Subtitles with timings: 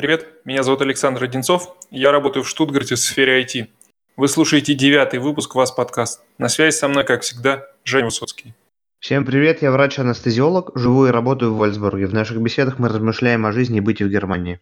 [0.00, 3.66] Привет, меня зовут Александр Одинцов, я работаю в Штутгарте в сфере IT.
[4.16, 6.22] Вы слушаете девятый выпуск «Вас подкаст».
[6.38, 8.54] На связи со мной, как всегда, Женя Высоцкий.
[8.98, 12.06] Всем привет, я врач-анестезиолог, живу и работаю в Вольсбурге.
[12.06, 14.60] В наших беседах мы размышляем о жизни и быте в Германии.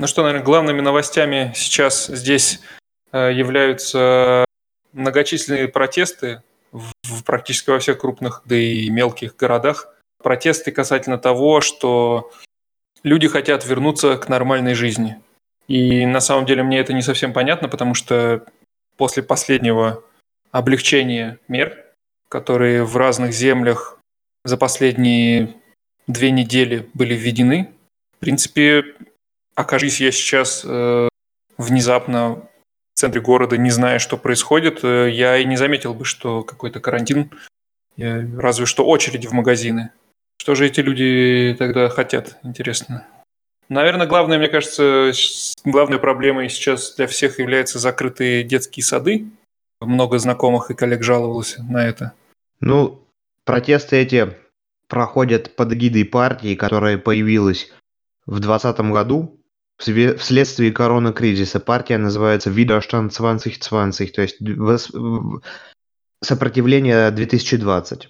[0.00, 2.62] Ну что, наверное, главными новостями сейчас здесь
[3.12, 4.46] э, являются
[4.94, 9.94] многочисленные протесты в практически во всех крупных, да и мелких городах.
[10.22, 12.32] Протесты касательно того, что
[13.02, 15.20] люди хотят вернуться к нормальной жизни.
[15.68, 18.46] И на самом деле мне это не совсем понятно, потому что
[18.96, 20.02] после последнего
[20.50, 21.76] облегчения мер,
[22.30, 23.98] которые в разных землях
[24.46, 25.56] за последние
[26.06, 27.70] две недели были введены,
[28.16, 28.94] в принципе,
[29.54, 31.08] окажись я сейчас э,
[31.58, 32.48] внезапно
[32.94, 36.80] в центре города, не зная, что происходит, э, я и не заметил бы, что какой-то
[36.80, 37.30] карантин,
[37.96, 39.90] э, разве что очереди в магазины.
[40.38, 43.06] Что же эти люди тогда хотят, интересно?
[43.68, 45.12] Наверное, главное, мне кажется,
[45.64, 49.26] главной проблемой сейчас для всех являются закрытые детские сады.
[49.80, 52.12] Много знакомых и коллег жаловалось на это.
[52.60, 53.00] Ну,
[53.44, 54.34] протесты эти
[54.88, 57.72] проходят под эгидой партии, которая появилась
[58.26, 59.39] в 2020 году
[59.80, 64.38] вследствие коронакризиса партия называется Widerstand 2020, то есть
[66.22, 68.08] сопротивление 2020.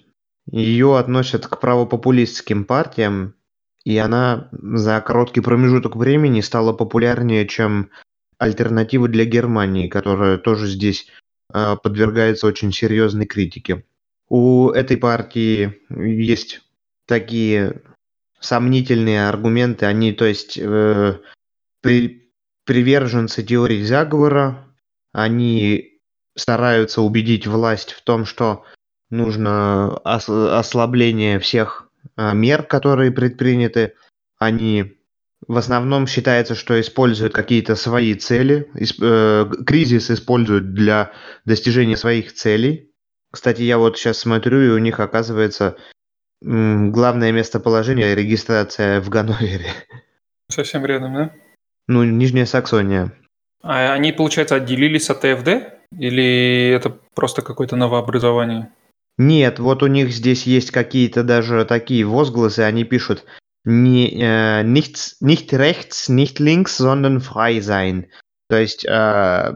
[0.51, 3.35] Ее относят к правопопулистским партиям,
[3.83, 7.89] и она за короткий промежуток времени стала популярнее, чем
[8.37, 11.07] альтернатива для Германии, которая тоже здесь
[11.53, 13.85] э, подвергается очень серьезной критике.
[14.29, 16.61] У этой партии есть
[17.05, 17.81] такие
[18.39, 21.19] сомнительные аргументы, они, то есть, э,
[21.81, 22.31] при,
[22.65, 24.67] приверженцы теории заговора,
[25.13, 25.99] они
[26.35, 28.63] стараются убедить власть в том, что
[29.09, 33.93] нужно ос- ослабление всех э, мер, которые предприняты.
[34.39, 34.97] Они
[35.47, 41.11] в основном считается, что используют какие-то свои цели, исп- э, кризис используют для
[41.45, 42.91] достижения своих целей.
[43.31, 45.77] Кстати, я вот сейчас смотрю, и у них оказывается
[46.41, 49.69] главное местоположение регистрация в Ганновере.
[50.49, 51.33] Совсем рядом, да?
[51.87, 53.13] Ну, Нижняя Саксония.
[53.63, 55.81] А они, получается, отделились от ТФД?
[55.97, 58.71] Или это просто какое-то новообразование?
[59.17, 63.25] Нет, вот у них здесь есть какие-то даже такие возгласы, они пишут
[63.63, 68.07] не, э, nichts, nicht rechts, nicht links, sondern frei sein.
[68.49, 69.53] То есть э,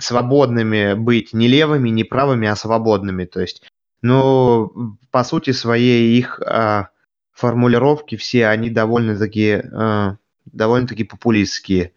[0.00, 3.24] свободными быть не левыми, не правыми, а свободными.
[3.24, 3.62] То есть,
[4.00, 6.84] ну, по сути своей их э,
[7.32, 10.16] формулировки все, они довольно-таки э,
[10.52, 11.92] довольно-таки популистские.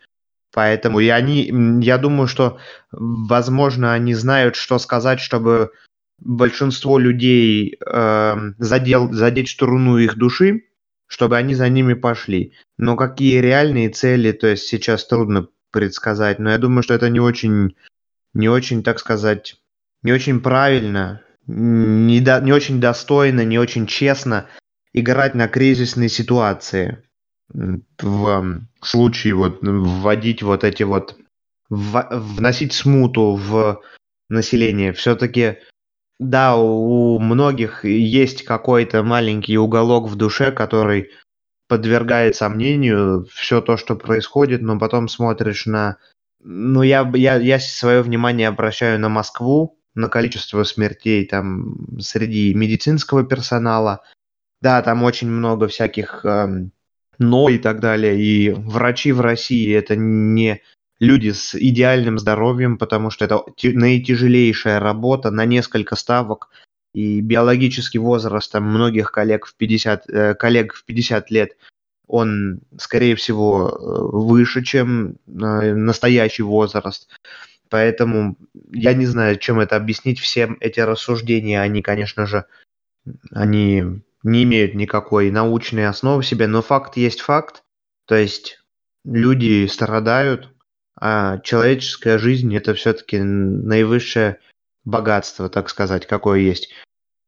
[0.53, 1.51] Поэтому и они,
[1.81, 2.59] я думаю, что,
[2.91, 5.71] возможно, они знают, что сказать, чтобы
[6.19, 10.63] большинство людей э, задел, задеть струну их души,
[11.07, 12.53] чтобы они за ними пошли.
[12.77, 16.39] Но какие реальные цели, то есть сейчас трудно предсказать.
[16.39, 17.75] Но я думаю, что это не очень,
[18.33, 19.57] не очень, так сказать,
[20.03, 24.47] не очень правильно, не, до, не очень достойно, не очень честно
[24.93, 27.03] играть на кризисной ситуации
[27.49, 31.17] в случае вот вводить вот эти вот
[31.69, 33.81] вносить смуту в
[34.29, 34.93] население.
[34.93, 35.57] Все-таки
[36.19, 41.09] да, у многих есть какой-то маленький уголок в душе, который
[41.67, 45.97] подвергает сомнению все то, что происходит, но потом смотришь на...
[46.39, 53.23] Ну, я, я, я свое внимание обращаю на Москву, на количество смертей там среди медицинского
[53.23, 54.03] персонала.
[54.61, 56.71] Да, там очень много всяких эм,
[57.19, 58.19] но и так далее.
[58.19, 60.61] И врачи в России это не
[60.99, 66.49] люди с идеальным здоровьем, потому что это наитяжелейшая работа на несколько ставок.
[66.93, 71.57] И биологический возраст там, многих коллег в 50, э, коллег в 50 лет,
[72.07, 77.09] он, скорее всего, э, выше, чем э, настоящий возраст.
[77.69, 78.37] Поэтому
[78.71, 80.19] я не знаю, чем это объяснить.
[80.19, 82.45] Всем эти рассуждения, они, конечно же,
[83.31, 87.63] они не имеют никакой научной основы в себе, но факт есть факт.
[88.07, 88.59] То есть
[89.03, 90.49] люди страдают,
[90.99, 94.39] а человеческая жизнь это все-таки наивысшее
[94.83, 96.73] богатство, так сказать, какое есть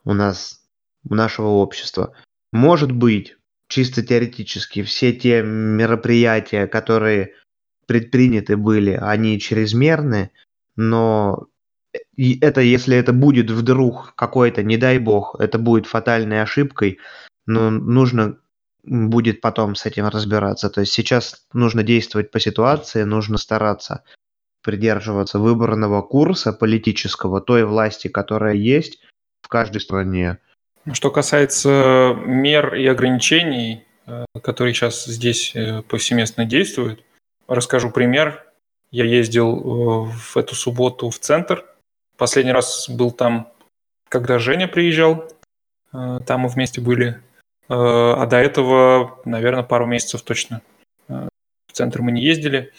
[0.05, 0.63] у нас,
[1.07, 2.13] у нашего общества.
[2.51, 7.35] Может быть, чисто теоретически, все те мероприятия, которые
[7.85, 10.31] предприняты были, они чрезмерны,
[10.75, 11.47] но
[12.15, 16.99] и это если это будет вдруг какой-то, не дай бог, это будет фатальной ошибкой,
[17.45, 18.37] но нужно
[18.83, 20.69] будет потом с этим разбираться.
[20.69, 24.03] То есть сейчас нужно действовать по ситуации, нужно стараться
[24.63, 28.99] придерживаться выбранного курса политического, той власти, которая есть
[29.41, 30.39] в каждой стране.
[30.93, 37.03] Что касается мер и ограничений, э, которые сейчас здесь э, повсеместно действуют,
[37.47, 38.45] расскажу пример.
[38.91, 41.65] Я ездил э, в эту субботу в центр.
[42.17, 43.51] Последний раз был там,
[44.09, 45.29] когда Женя приезжал.
[45.91, 47.21] Там мы вместе были.
[47.69, 50.61] А до этого, наверное, пару месяцев точно
[51.07, 51.29] в
[51.71, 52.73] центр мы не ездили.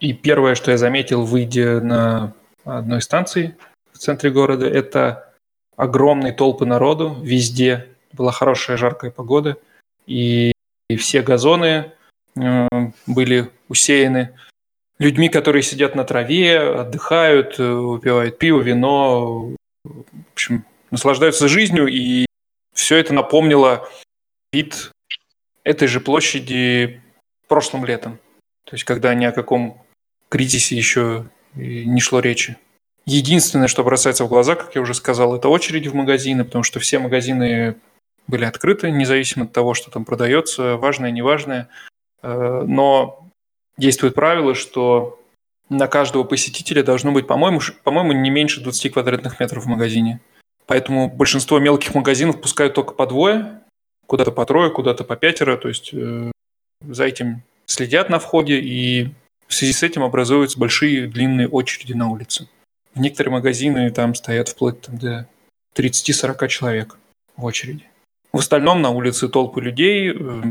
[0.00, 2.32] И первое, что я заметил, выйдя на
[2.64, 3.56] одной станции
[3.92, 5.34] в центре города, это
[5.76, 7.88] огромные толпы народу везде.
[8.12, 9.56] Была хорошая жаркая погода,
[10.06, 10.52] и,
[10.88, 11.92] и все газоны
[12.36, 12.68] э,
[13.06, 14.34] были усеяны
[14.98, 19.54] людьми, которые сидят на траве, отдыхают, э, выпивают пиво, вино,
[19.84, 22.26] в общем, наслаждаются жизнью, и
[22.74, 23.88] все это напомнило
[24.52, 24.90] вид
[25.64, 27.02] этой же площади
[27.46, 28.18] прошлым летом.
[28.64, 29.82] То есть, когда ни о каком
[30.28, 32.56] кризисе еще не шло речи.
[33.06, 36.78] Единственное, что бросается в глаза, как я уже сказал, это очереди в магазины, потому что
[36.78, 37.76] все магазины
[38.26, 41.68] были открыты, независимо от того, что там продается, важное, неважное.
[42.22, 43.27] Э, но
[43.78, 45.20] действует правило, что
[45.68, 50.20] на каждого посетителя должно быть, по-моему, по-моему, не меньше 20 квадратных метров в магазине.
[50.66, 53.62] Поэтому большинство мелких магазинов пускают только по двое,
[54.06, 55.56] куда-то по трое, куда-то по пятеро.
[55.56, 56.30] То есть э,
[56.82, 59.10] за этим следят на входе, и
[59.46, 62.48] в связи с этим образуются большие длинные очереди на улице.
[62.94, 65.28] В некоторые магазины там стоят вплоть там, до
[65.76, 66.98] 30-40 человек
[67.36, 67.84] в очереди.
[68.32, 70.42] В остальном на улице толпы людей, э,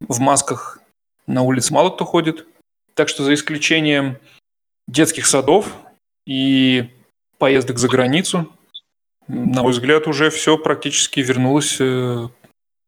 [0.00, 0.78] в масках
[1.26, 2.46] на улице мало кто ходит.
[2.94, 4.18] Так что за исключением
[4.86, 5.74] детских садов
[6.26, 6.90] и
[7.38, 8.52] поездок за границу,
[9.28, 12.28] на мой взгляд, уже все практически вернулось э,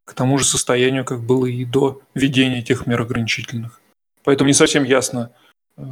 [0.04, 3.80] к тому же состоянию, как было и до введения этих мер ограничительных.
[4.22, 5.32] Поэтому не совсем ясно,
[5.76, 5.82] э,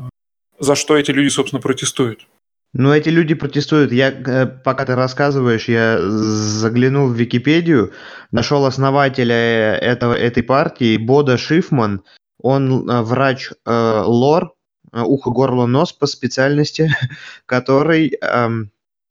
[0.59, 2.26] за что эти люди, собственно, протестуют.
[2.75, 3.93] Ну, эти люди протестуют.
[3.93, 7.93] Я, э, пока ты рассказываешь, я заглянул в Википедию,
[8.31, 12.03] нашел основателя этого, этой партии, Бода Шифман.
[12.43, 14.55] Он э, врач э, лор,
[14.93, 16.94] ухо, горло, нос по специальности,
[17.47, 18.49] который, э,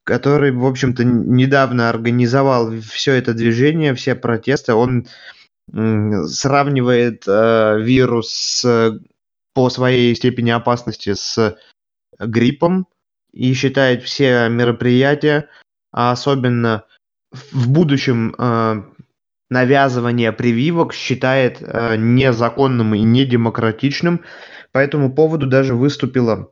[0.04, 4.74] который, в общем-то, недавно организовал все это движение, все протесты.
[4.74, 5.07] Он
[5.74, 9.00] э, сравнивает э, вирус с
[9.54, 11.57] по своей степени опасности с
[12.19, 12.88] гриппом
[13.34, 15.50] и считает все мероприятия,
[15.92, 16.86] а особенно
[17.31, 18.84] в будущем э,
[19.51, 24.21] навязывание прививок считает э, незаконным и недемократичным.
[24.71, 26.51] По этому поводу даже выступила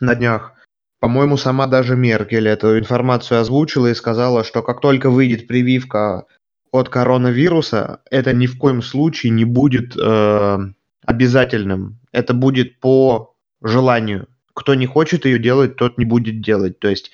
[0.00, 0.54] на днях,
[0.98, 6.24] по-моему, сама даже Меркель эту информацию озвучила и сказала, что как только выйдет прививка
[6.72, 10.58] от коронавируса, это ни в коем случае не будет э,
[11.04, 12.00] обязательным.
[12.12, 14.26] Это будет по желанию.
[14.54, 16.78] Кто не хочет ее делать, тот не будет делать.
[16.80, 17.10] То есть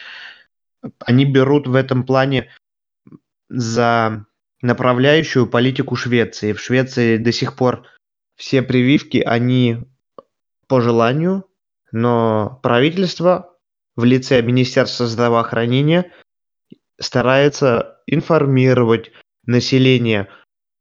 [1.00, 2.50] они берут в этом плане
[3.48, 4.26] за
[4.64, 6.55] направляющую политику Швеции.
[6.55, 7.87] В Швеции до сих пор
[8.34, 9.84] все прививки, они
[10.69, 11.44] по желанию,
[11.93, 13.58] но правительство
[13.94, 16.11] в лице Министерства здравоохранения
[16.99, 19.12] старается информировать
[19.44, 20.28] население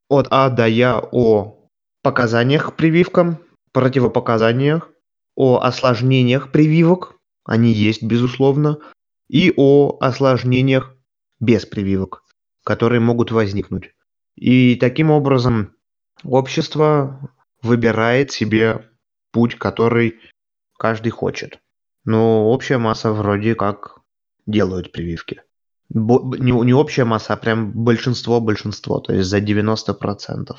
[0.08, 1.70] от А до Я о
[2.02, 3.40] показаниях к прививкам,
[3.74, 4.92] противопоказаниях,
[5.36, 8.80] о осложнениях прививок, они есть, безусловно,
[9.28, 10.96] и о осложнениях
[11.42, 12.23] без прививок,
[12.64, 13.92] которые могут возникнуть.
[14.36, 15.76] И таким образом
[16.24, 18.90] общество выбирает себе
[19.32, 20.20] путь, который
[20.78, 21.60] каждый хочет.
[22.06, 24.00] Но общая масса вроде как
[24.46, 25.42] делают прививки.
[25.90, 30.56] Бо- не, не общая масса, а прям большинство-большинство, то есть за 90%.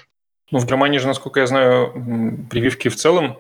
[0.51, 3.39] Ну, в Германии же, насколько я знаю, прививки в целом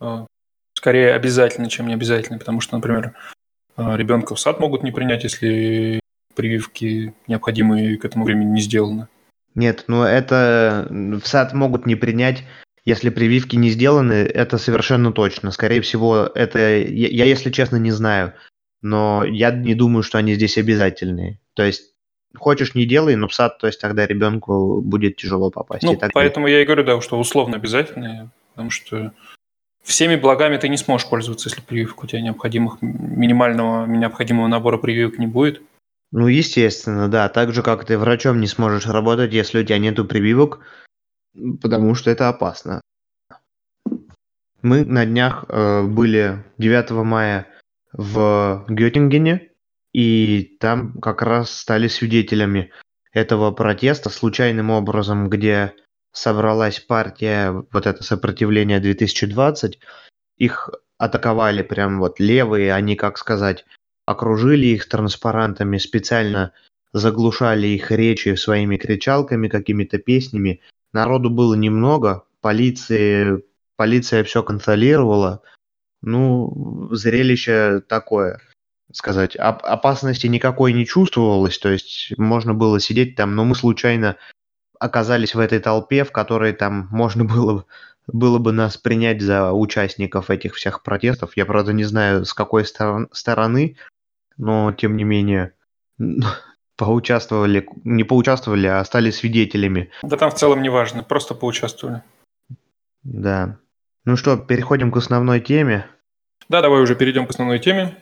[0.00, 0.26] э,
[0.74, 3.14] скорее обязательны, чем не обязательны, потому что, например,
[3.76, 6.00] э, ребенка в сад могут не принять, если
[6.40, 9.08] прививки необходимые к этому времени не сделаны.
[9.54, 12.44] Нет, ну это в сад могут не принять,
[12.86, 15.50] если прививки не сделаны, это совершенно точно.
[15.50, 18.32] Скорее всего, это я, я если честно, не знаю,
[18.80, 21.38] но я не думаю, что они здесь обязательные.
[21.54, 21.92] То есть
[22.38, 25.82] хочешь не делай, но в сад, то есть тогда ребенку будет тяжело попасть.
[25.82, 29.12] Ну, и так поэтому я и говорю, да, что условно обязательные, потому что
[29.82, 35.18] всеми благами ты не сможешь пользоваться, если прививок у тебя необходимых, минимального необходимого набора прививок
[35.18, 35.60] не будет.
[36.12, 37.28] Ну, естественно, да.
[37.28, 40.60] Так же, как ты врачом не сможешь работать, если у тебя нету прививок,
[41.60, 42.80] потому что это опасно.
[44.62, 47.46] Мы на днях э, были 9 мая
[47.92, 49.50] в Геттингене,
[49.92, 52.70] и там как раз стали свидетелями
[53.12, 55.74] этого протеста случайным образом, где
[56.12, 59.78] собралась партия, вот это сопротивление 2020,
[60.36, 63.64] их атаковали прям вот левые, они, как сказать,
[64.10, 66.52] окружили их транспарантами, специально
[66.92, 70.60] заглушали их речи своими кричалками, какими-то песнями.
[70.92, 73.44] Народу было немного, полиции,
[73.76, 75.42] полиция все контролировала.
[76.02, 78.40] Ну, зрелище такое,
[78.92, 79.36] сказать.
[79.36, 84.16] Оп- опасности никакой не чувствовалось, то есть можно было сидеть там, но мы случайно
[84.80, 87.64] оказались в этой толпе, в которой там можно было
[88.12, 91.36] было бы нас принять за участников этих всех протестов.
[91.36, 93.76] Я, правда, не знаю, с какой стор- стороны,
[94.40, 95.52] но, тем не менее,
[96.76, 99.90] поучаствовали, не поучаствовали, а стали свидетелями.
[100.02, 102.02] Да там в целом не важно, просто поучаствовали.
[103.02, 103.58] Да.
[104.04, 105.86] Ну что, переходим к основной теме.
[106.48, 107.96] Да, давай уже перейдем к основной теме.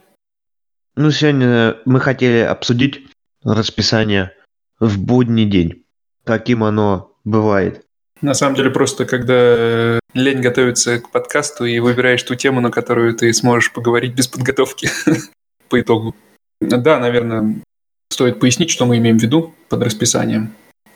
[0.94, 3.06] Ну, сегодня мы хотели обсудить
[3.44, 4.32] расписание
[4.80, 5.84] в будний день.
[6.24, 7.84] Каким оно бывает.
[8.20, 13.14] На самом деле, просто когда лень готовиться к подкасту и выбираешь ту тему, на которую
[13.14, 14.88] ты сможешь поговорить без подготовки
[15.68, 16.14] по итогу.
[16.60, 17.62] Да, наверное,
[18.10, 20.52] стоит пояснить, что мы имеем в виду под расписанием.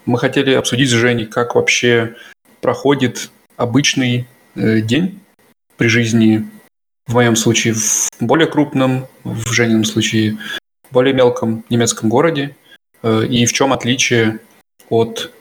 [0.06, 2.16] Мы хотели обсудить с Женей, как вообще
[2.60, 5.20] проходит обычный э, день
[5.76, 6.48] при жизни,
[7.06, 10.38] в моем случае в более крупном, в Женином случае
[10.88, 12.56] в более мелком немецком городе,
[13.02, 14.40] э, и в чем отличие
[14.88, 15.32] от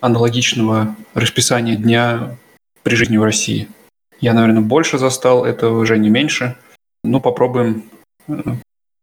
[0.00, 2.36] аналогичного расписания дня
[2.82, 3.68] при жизни в России.
[4.20, 6.56] Я, наверное, больше застал, это уже не меньше.
[7.04, 7.84] Ну, попробуем
[8.28, 8.34] э,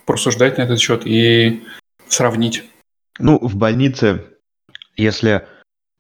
[0.07, 1.63] порассуждать на этот счет и
[2.07, 2.63] сравнить.
[3.19, 4.23] Ну, в больнице,
[4.95, 5.45] если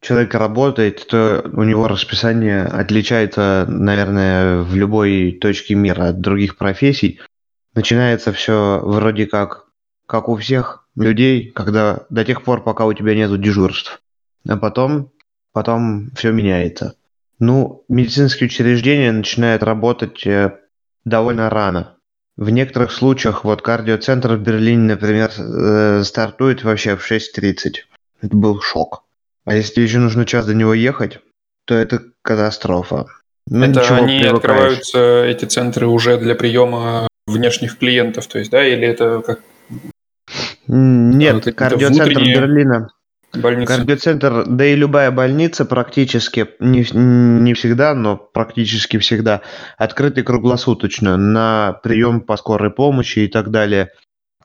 [0.01, 7.19] человек работает, то у него расписание отличается, наверное, в любой точке мира от других профессий.
[7.75, 9.67] Начинается все вроде как,
[10.07, 14.01] как у всех людей, когда до тех пор, пока у тебя нет дежурств.
[14.47, 15.11] А потом,
[15.51, 16.95] потом все меняется.
[17.39, 20.57] Ну, медицинские учреждения начинают работать э,
[21.05, 21.96] довольно рано.
[22.37, 27.85] В некоторых случаях, вот кардиоцентр в Берлине, например, э, стартует вообще в 6.30.
[28.21, 29.03] Это был шок.
[29.45, 31.19] А если еще нужно час до него ехать,
[31.65, 33.07] то это катастрофа.
[33.47, 34.33] Ну, это ничего, они привыкаешь.
[34.33, 39.39] открываются, эти центры, уже для приема внешних клиентов, то есть, да, или это как?
[40.67, 42.89] Нет, вот, кардиоцентр Берлина.
[43.33, 43.75] Больница.
[43.75, 49.41] Кардиоцентр, да и любая больница практически, не, не всегда, но практически всегда,
[49.77, 53.91] открыты круглосуточно на прием по скорой помощи и так далее.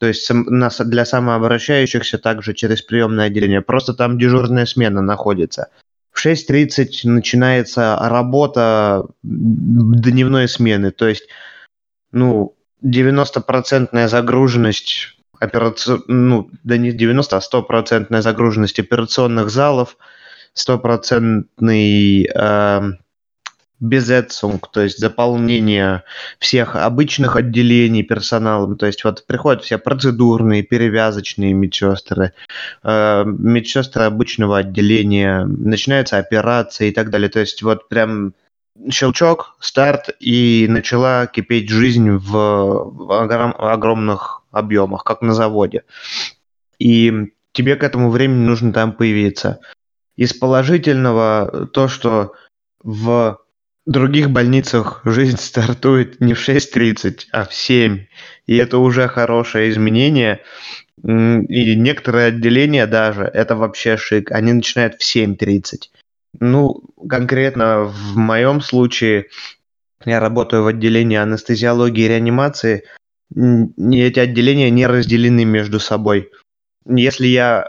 [0.01, 3.62] То есть для самообращающихся также через приемное отделение.
[3.62, 5.69] Просто там дежурная смена находится.
[6.11, 10.91] В 6.30 начинается работа дневной смены.
[10.91, 11.29] То есть,
[12.11, 15.99] ну, 90% загруженность операци...
[16.07, 19.97] ну, да не 90, а стопроцентная загруженность операционных залов,
[20.55, 22.93] стопроцентный э,
[23.81, 26.05] безэцунг, то есть заполнение
[26.39, 28.77] всех обычных отделений персоналом.
[28.77, 32.33] То есть вот приходят все процедурные, перевязочные медсестры,
[32.85, 37.29] э, медсестры обычного отделения, начинается операция и так далее.
[37.29, 38.35] То есть вот прям
[38.91, 45.85] щелчок, старт, и начала кипеть жизнь в огромных объемах, как на заводе.
[46.79, 49.61] И тебе к этому времени нужно там появиться.
[50.17, 52.35] Из положительного то, что
[52.83, 53.38] в
[53.87, 58.07] других больницах жизнь стартует не в 6.30, а в 7.
[58.47, 60.41] И это уже хорошее изменение.
[61.02, 65.88] И некоторые отделения даже, это вообще шик, они начинают в 7.30.
[66.45, 69.27] Ну, конкретно в моем случае,
[70.05, 72.83] я работаю в отделении анестезиологии и реанимации,
[73.33, 76.33] эти отделения не разделены между собой.
[76.85, 77.69] Если я,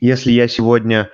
[0.00, 1.10] если я сегодня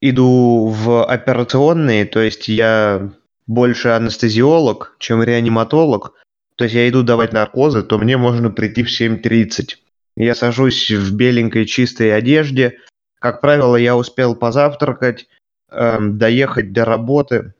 [0.00, 3.12] иду в операционные, то есть я
[3.46, 6.14] больше анестезиолог, чем реаниматолог,
[6.56, 9.76] то есть я иду давать наркозы, то мне можно прийти в 7.30.
[10.16, 12.80] Я сажусь в беленькой чистой одежде.
[13.22, 15.28] Как правило, я успел позавтракать,
[15.70, 17.54] э, доехать до работы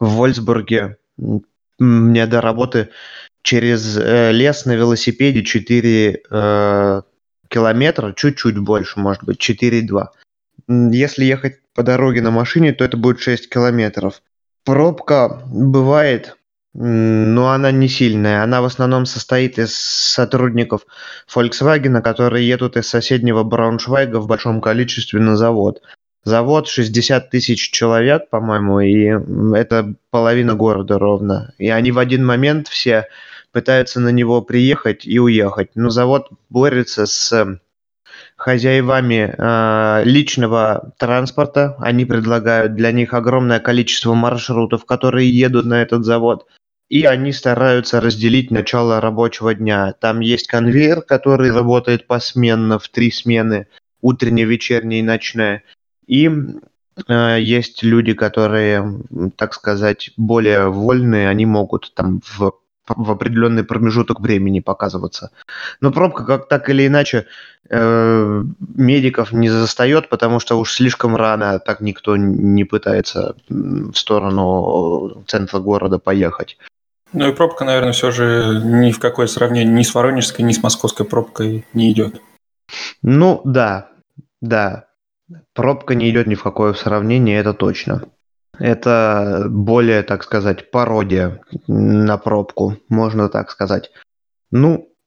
[0.00, 0.96] в Вольсбурге.
[1.78, 2.88] Мне до работы
[3.42, 7.02] через э, лес на велосипеде 4 э,
[7.48, 10.08] километра, чуть-чуть больше, может быть, 4,2.
[10.90, 14.22] Если ехать по дороге на машине, то это будет 6 километров.
[14.64, 16.36] Пробка бывает,
[16.78, 18.42] но она не сильная.
[18.42, 20.82] Она в основном состоит из сотрудников
[21.34, 25.80] Volkswagen, которые едут из соседнего Брауншвайга в большом количестве на завод.
[26.24, 31.54] Завод 60 тысяч человек, по-моему, и это половина города ровно.
[31.56, 33.06] И они в один момент все
[33.52, 35.70] пытаются на него приехать и уехать.
[35.76, 37.58] Но завод борется с
[38.36, 41.74] хозяевами э, личного транспорта.
[41.78, 46.46] Они предлагают для них огромное количество маршрутов, которые едут на этот завод.
[46.88, 49.92] И они стараются разделить начало рабочего дня.
[50.00, 53.66] Там есть конвейер, который работает посменно в три смены,
[54.00, 55.64] утренняя, вечерняя и ночная.
[56.06, 56.30] И
[57.08, 59.00] э, есть люди, которые,
[59.36, 62.52] так сказать, более вольные, они могут там в
[62.88, 65.30] в определенный промежуток времени показываться.
[65.80, 67.26] Но пробка, как так или иначе,
[67.68, 75.24] э, медиков не застает, потому что уж слишком рано так никто не пытается в сторону
[75.26, 76.58] центра города поехать.
[77.12, 80.62] Ну и пробка, наверное, все же ни в какое сравнение ни с воронежской, ни с
[80.62, 82.20] московской пробкой не идет.
[83.02, 83.90] Ну да,
[84.40, 84.86] да.
[85.54, 88.02] Пробка не идет ни в какое сравнение, это точно.
[88.58, 93.90] Это более, так сказать, пародия на пробку, можно так сказать.
[94.50, 94.88] Ну,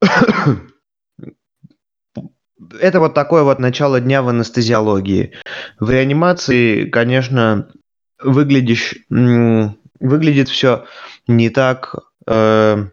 [2.80, 5.34] это вот такое вот начало дня в анестезиологии.
[5.78, 7.70] В реанимации, конечно,
[8.22, 10.84] выглядишь, выглядит все
[11.30, 11.94] не так,
[12.26, 12.84] э,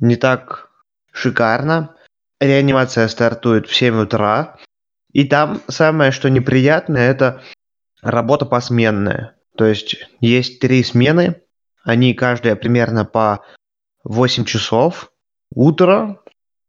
[0.00, 0.70] не так
[1.12, 1.94] шикарно.
[2.40, 4.56] Реанимация стартует в 7 утра.
[5.12, 7.42] И там самое, что неприятное, это
[8.02, 9.36] работа посменная.
[9.56, 11.42] То есть есть три смены,
[11.84, 13.44] они каждая примерно по
[14.02, 15.12] 8 часов,
[15.54, 16.20] утро,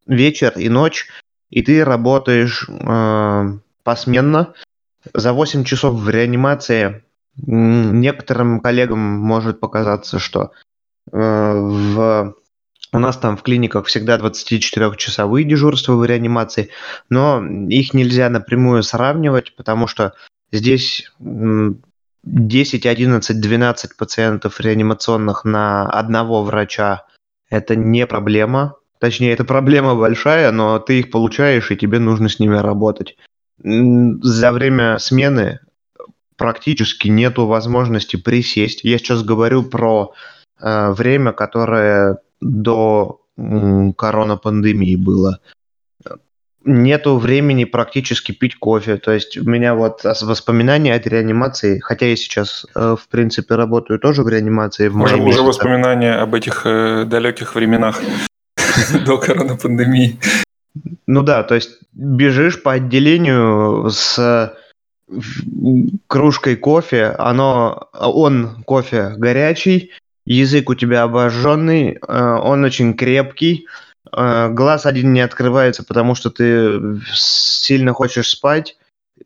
[0.06, 1.08] вечер и ночь,
[1.50, 4.54] и ты работаешь э, посменно.
[5.14, 7.04] За 8 часов в реанимации
[7.38, 10.52] некоторым коллегам может показаться, что
[11.12, 12.36] в
[12.96, 16.70] у нас там в клиниках всегда 24-часовые дежурства в реанимации,
[17.10, 20.14] но их нельзя напрямую сравнивать, потому что
[20.52, 27.06] здесь 10, 11, 12 пациентов реанимационных на одного врача–
[27.50, 28.76] это не проблема.
[29.00, 33.18] Точнее, это проблема большая, но ты их получаешь, и тебе нужно с ними работать.
[33.60, 35.60] За время смены
[36.38, 38.84] практически нету возможности присесть.
[38.84, 40.14] Я сейчас говорю про
[40.60, 45.40] время, которое до э, коронапандемии было
[46.66, 48.98] нету времени практически пить кофе.
[48.98, 54.00] То есть у меня вот воспоминания от реанимации, хотя я сейчас, э, в принципе, работаю
[54.00, 54.88] тоже в реанимации.
[54.88, 58.02] В уже, уже воспоминания об этих э, далеких временах
[59.06, 60.20] до коронапандемии.
[61.08, 64.54] Ну да, то есть бежишь по отделению с
[66.08, 69.92] кружкой кофе, оно, он кофе горячий,
[70.26, 73.68] язык у тебя обожженный, э, он очень крепкий,
[74.16, 78.78] Э, глаз один не открывается, потому что ты сильно хочешь спать.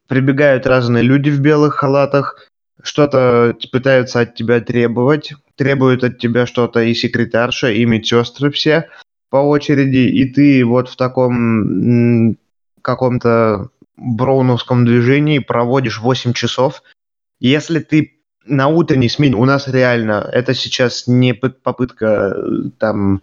[0.07, 2.47] Прибегают разные люди в белых халатах,
[2.81, 8.89] что-то пытаются от тебя требовать, требуют от тебя что-то и секретарша, и медсестры все
[9.29, 12.37] по очереди, и ты вот в таком
[12.81, 16.81] каком-то броуновском движении проводишь 8 часов.
[17.39, 18.18] Если ты
[18.49, 23.21] на утренней смене, у нас реально, это сейчас не попытка э, там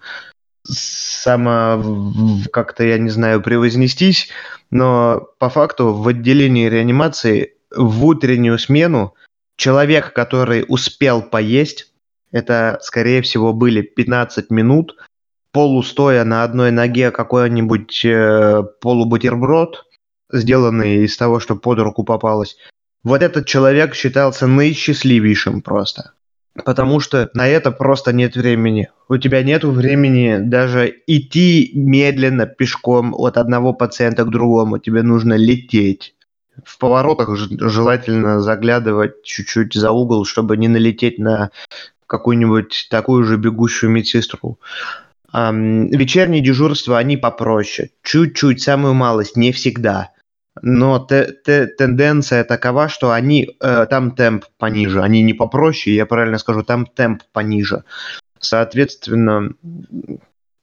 [0.64, 4.28] само как-то, я не знаю, превознестись,
[4.70, 9.14] но по факту в отделении реанимации в утреннюю смену
[9.56, 11.92] человек, который успел поесть,
[12.32, 14.96] это, скорее всего, были 15 минут,
[15.52, 19.86] полустоя на одной ноге какой-нибудь э, полубутерброд,
[20.32, 22.56] сделанный из того, что под руку попалось.
[23.06, 26.10] Вот этот человек считался наисчастливейшим просто
[26.64, 28.88] потому что на это просто нет времени.
[29.08, 34.78] У тебя нет времени даже идти медленно пешком от одного пациента к другому.
[34.78, 36.14] Тебе нужно лететь.
[36.64, 41.50] В поворотах желательно заглядывать чуть-чуть за угол, чтобы не налететь на
[42.06, 44.58] какую-нибудь такую же бегущую медсестру.
[45.32, 47.90] Вечерние дежурства, они попроще.
[48.02, 50.10] Чуть-чуть, самую малость, не всегда
[50.62, 56.06] но те, те, тенденция такова, что они э, там темп пониже, они не попроще, я
[56.06, 57.84] правильно скажу, там темп пониже.
[58.38, 59.50] Соответственно,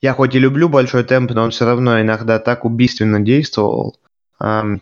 [0.02, 4.00] я хоть и люблю большой темп, но он все равно иногда так убийственно действовал.
[4.40, 4.82] Эм,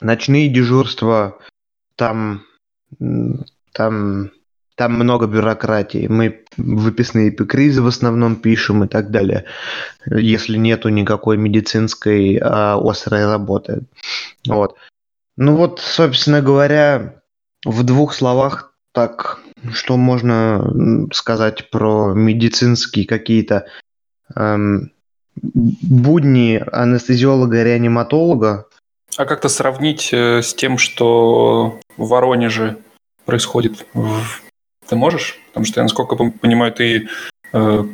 [0.00, 1.38] ночные дежурства
[1.96, 2.42] там,
[3.72, 4.30] там
[4.78, 6.06] там много бюрократии.
[6.06, 9.44] Мы выписные эпикризы в основном пишем и так далее,
[10.06, 13.82] если нету никакой медицинской а, острой работы.
[14.46, 14.76] Вот.
[15.36, 17.20] Ну вот, собственно говоря,
[17.64, 19.40] в двух словах так,
[19.72, 23.66] что можно сказать про медицинские какие-то
[24.36, 24.92] эм,
[25.34, 28.66] будни анестезиолога-реаниматолога.
[29.16, 32.76] А как-то сравнить э, с тем, что в Воронеже
[33.24, 34.47] происходит в
[34.88, 35.38] ты можешь?
[35.48, 37.08] Потому что, я, насколько понимаю, ты
[37.52, 37.84] э,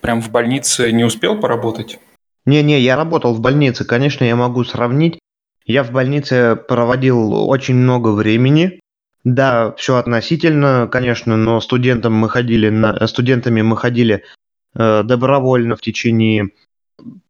[0.00, 1.98] прям в больнице не успел поработать?
[2.46, 5.18] Не-не, я работал в больнице, конечно, я могу сравнить.
[5.64, 8.80] Я в больнице проводил очень много времени.
[9.24, 14.24] Да, все относительно, конечно, но студентам мы ходили на, студентами мы ходили
[14.74, 16.50] э, добровольно в течение,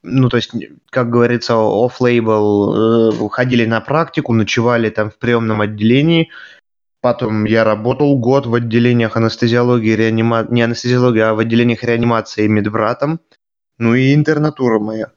[0.02, 0.50] ну, то есть,
[0.90, 6.30] как говорится, off-label, э, ходили на практику, ночевали там в приемном отделении.
[7.04, 13.20] Потом я работал год в отделениях анестезиологии, реанимации, не анестезиологии, а в отделениях реанимации медбратом.
[13.76, 15.10] Ну и интернатура моя.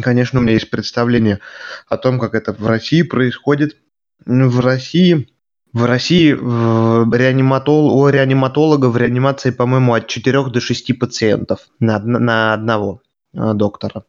[0.00, 1.40] Конечно, у меня есть представление
[1.88, 3.76] о том, как это в России происходит.
[4.24, 5.34] В России,
[5.72, 11.98] в России в реаниматол, у реаниматолога в реанимации, по-моему, от 4 до 6 пациентов на,
[11.98, 13.02] на одного
[13.34, 14.04] э, доктора.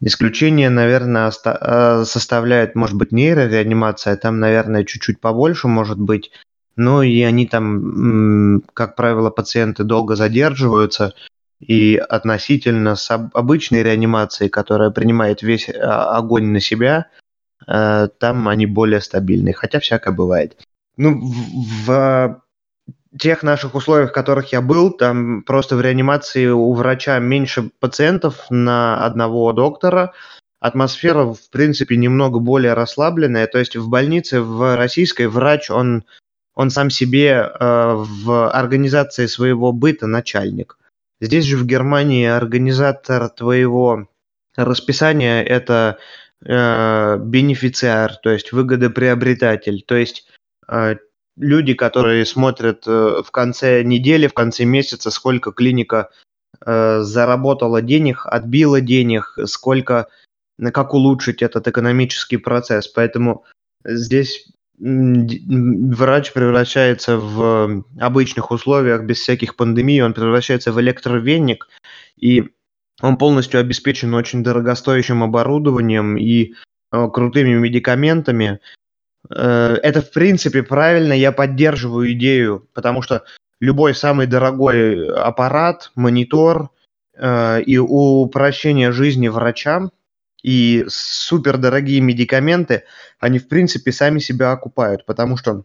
[0.00, 6.30] Исключение, наверное, э, составляет, может быть, нейрореанимация, там, наверное, чуть-чуть побольше, может быть.
[6.76, 11.14] Ну и они там, как правило, пациенты долго задерживаются,
[11.60, 17.06] и относительно с обычной реанимацией, которая принимает весь а, огонь на себя,
[17.68, 20.56] э, там они более стабильные, хотя всякое бывает.
[20.96, 22.42] Ну, в, в
[23.18, 28.46] тех наших условиях, в которых я был, там просто в реанимации у врача меньше пациентов
[28.50, 30.12] на одного доктора,
[30.58, 33.46] атмосфера, в принципе, немного более расслабленная.
[33.46, 36.04] То есть в больнице в российской врач, он,
[36.54, 40.78] он сам себе э, в организации своего быта начальник.
[41.20, 44.08] Здесь же в Германии организатор твоего
[44.56, 45.98] расписания– это
[46.44, 49.82] э, бенефициар, то есть выгодоприобретатель.
[49.86, 50.26] То есть
[50.68, 50.96] э,
[51.36, 56.10] люди, которые смотрят в конце недели, в конце месяца, сколько клиника
[56.64, 60.08] заработала денег, отбила денег, сколько,
[60.72, 62.86] как улучшить этот экономический процесс.
[62.86, 63.44] Поэтому
[63.84, 64.46] здесь
[64.82, 71.68] врач превращается в обычных условиях, без всяких пандемий, он превращается в электровенник,
[72.16, 72.50] и
[73.00, 76.54] он полностью обеспечен очень дорогостоящим оборудованием и
[76.90, 78.58] э, крутыми медикаментами.
[79.30, 83.24] Э, это, в принципе, правильно, я поддерживаю идею, потому что
[83.60, 86.70] любой самый дорогой аппарат, монитор
[87.14, 89.92] э, и упрощение жизни врачам–
[90.42, 92.84] и супердорогие медикаменты,
[93.20, 95.64] они, в принципе, сами себя окупают, потому что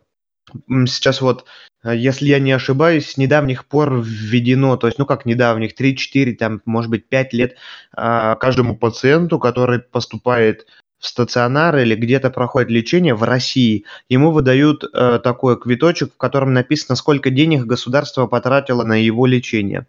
[0.85, 1.45] сейчас вот,
[1.83, 6.35] э, если я не ошибаюсь, с недавних пор введено, то есть, ну как недавних, 3-4,
[6.35, 7.57] там, может быть, 5 лет
[7.93, 10.67] а, каждому пациенту, который поступает
[10.99, 16.53] в стационар или где-то проходит лечение в России, ему выдают э, такой квиточек, в котором
[16.53, 19.85] написано, сколько денег государство потратило на его лечение.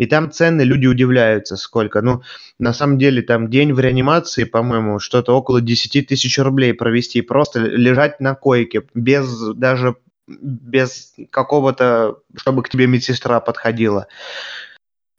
[0.00, 2.00] И там цены, люди удивляются, сколько.
[2.00, 2.22] Ну,
[2.58, 7.60] на самом деле, там день в реанимации, по-моему, что-то около 10 тысяч рублей провести, просто
[7.60, 14.06] лежать на койке, без даже без какого-то, чтобы к тебе медсестра подходила.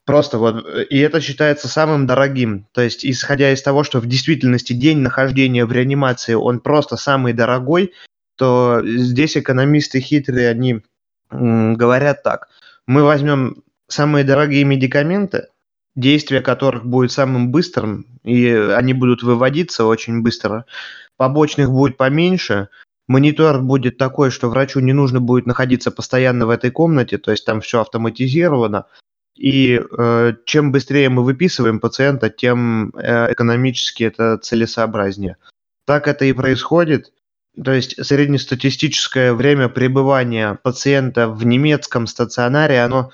[0.05, 2.65] Просто вот, и это считается самым дорогим.
[2.71, 7.33] То есть, исходя из того, что в действительности день нахождения в реанимации, он просто самый
[7.33, 7.93] дорогой,
[8.35, 10.81] то здесь экономисты хитрые, они
[11.29, 12.49] говорят так.
[12.87, 15.47] Мы возьмем самые дорогие медикаменты,
[15.95, 20.65] действие которых будет самым быстрым, и они будут выводиться очень быстро,
[21.17, 22.69] побочных будет поменьше,
[23.07, 27.45] монитор будет такой, что врачу не нужно будет находиться постоянно в этой комнате, то есть
[27.45, 28.85] там все автоматизировано,
[29.35, 35.37] и э, чем быстрее мы выписываем пациента, тем э, экономически это целесообразнее.
[35.85, 37.11] Так это и происходит.
[37.61, 43.11] То есть среднестатистическое время пребывания пациента в немецком стационаре, оно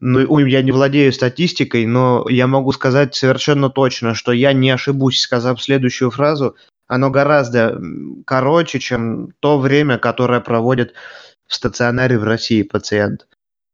[0.00, 5.20] ну, я не владею статистикой, но я могу сказать совершенно точно, что я не ошибусь,
[5.20, 6.56] сказав следующую фразу.
[6.86, 7.80] Оно гораздо
[8.26, 10.94] короче, чем то время, которое проводит
[11.46, 13.26] в стационаре в России пациент.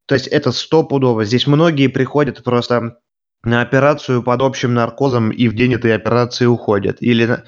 [0.07, 1.25] То есть это стопудово.
[1.25, 2.99] Здесь многие приходят просто
[3.44, 6.96] на операцию под общим наркозом и в день этой операции уходят.
[7.01, 7.44] Или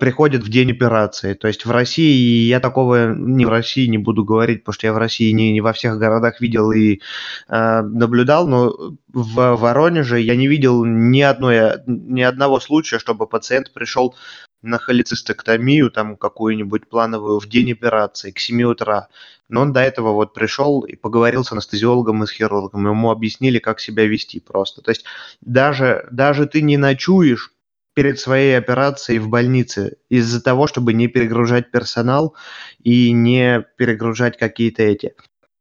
[0.00, 1.34] приходят в день операции.
[1.34, 4.92] То есть в России я такого не в России не буду говорить, потому что я
[4.92, 7.00] в России не, не во всех городах видел и
[7.48, 8.74] э, наблюдал, но
[9.12, 14.16] в Воронеже я не видел ни, одной, ни одного случая, чтобы пациент пришел
[14.62, 19.08] на холецистектомию, там какую-нибудь плановую в день операции к 7 утра.
[19.48, 23.58] Но он до этого вот пришел и поговорил с анестезиологом и с хирургом, ему объяснили,
[23.58, 24.82] как себя вести просто.
[24.82, 25.04] То есть
[25.40, 27.52] даже, даже ты не ночуешь
[27.94, 32.34] перед своей операцией в больнице из-за того, чтобы не перегружать персонал
[32.82, 35.14] и не перегружать какие-то эти.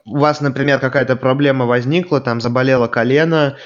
[0.05, 3.57] У вас, например, какая-то проблема возникла, там заболело колено,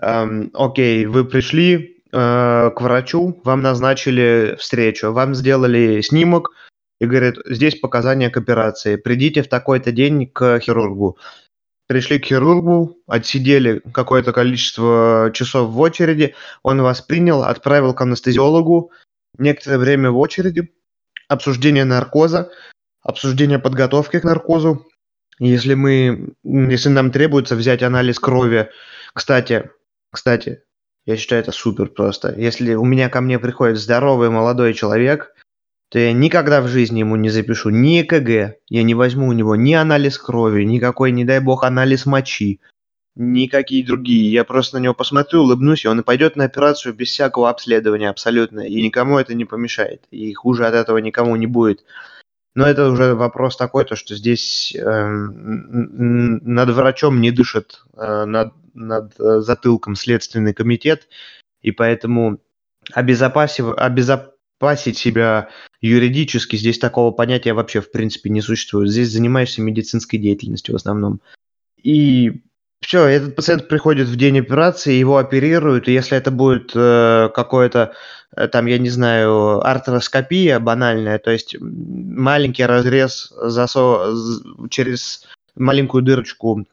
[0.00, 6.52] эм, окей, вы пришли, Э, к врачу, вам назначили встречу, вам сделали снимок
[7.00, 11.18] и говорят, здесь показания к операции, придите в такой-то день к хирургу.
[11.86, 18.90] Пришли к хирургу, отсидели какое-то количество часов в очереди, он вас принял, отправил к анестезиологу,
[19.38, 20.72] некоторое время в очереди,
[21.28, 22.50] обсуждение наркоза,
[23.02, 24.86] обсуждение подготовки к наркозу.
[25.38, 28.70] Если мы, если нам требуется взять анализ крови,
[29.12, 29.70] кстати,
[30.10, 30.62] кстати,
[31.06, 32.34] я считаю это супер просто.
[32.36, 35.33] Если у меня ко мне приходит здоровый молодой человек,
[35.94, 39.54] то я никогда в жизни ему не запишу ни ЭКГ, я не возьму у него
[39.54, 42.60] ни анализ крови, никакой, не дай бог, анализ мочи,
[43.14, 44.32] никакие другие.
[44.32, 48.10] Я просто на него посмотрю, улыбнусь, и он и пойдет на операцию без всякого обследования
[48.10, 48.62] абсолютно.
[48.62, 50.02] И никому это не помешает.
[50.10, 51.84] И хуже от этого никому не будет.
[52.56, 58.52] Но это уже вопрос такой, то что здесь э, над врачом не дышит э, над,
[58.74, 61.06] над э, затылком Следственный комитет,
[61.62, 62.40] и поэтому
[62.92, 63.66] обезопасив,
[64.60, 65.48] обезопасить себя
[65.80, 68.90] юридически здесь такого понятия вообще в принципе не существует.
[68.90, 71.20] Здесь занимаешься медицинской деятельностью в основном.
[71.82, 72.42] И
[72.80, 77.94] все, этот пациент приходит в день операции, его оперируют, и если это будет э, какое-то,
[78.36, 84.14] э, там, я не знаю, артроскопия банальная, то есть маленький разрез засо...
[84.70, 86.66] через маленькую дырочку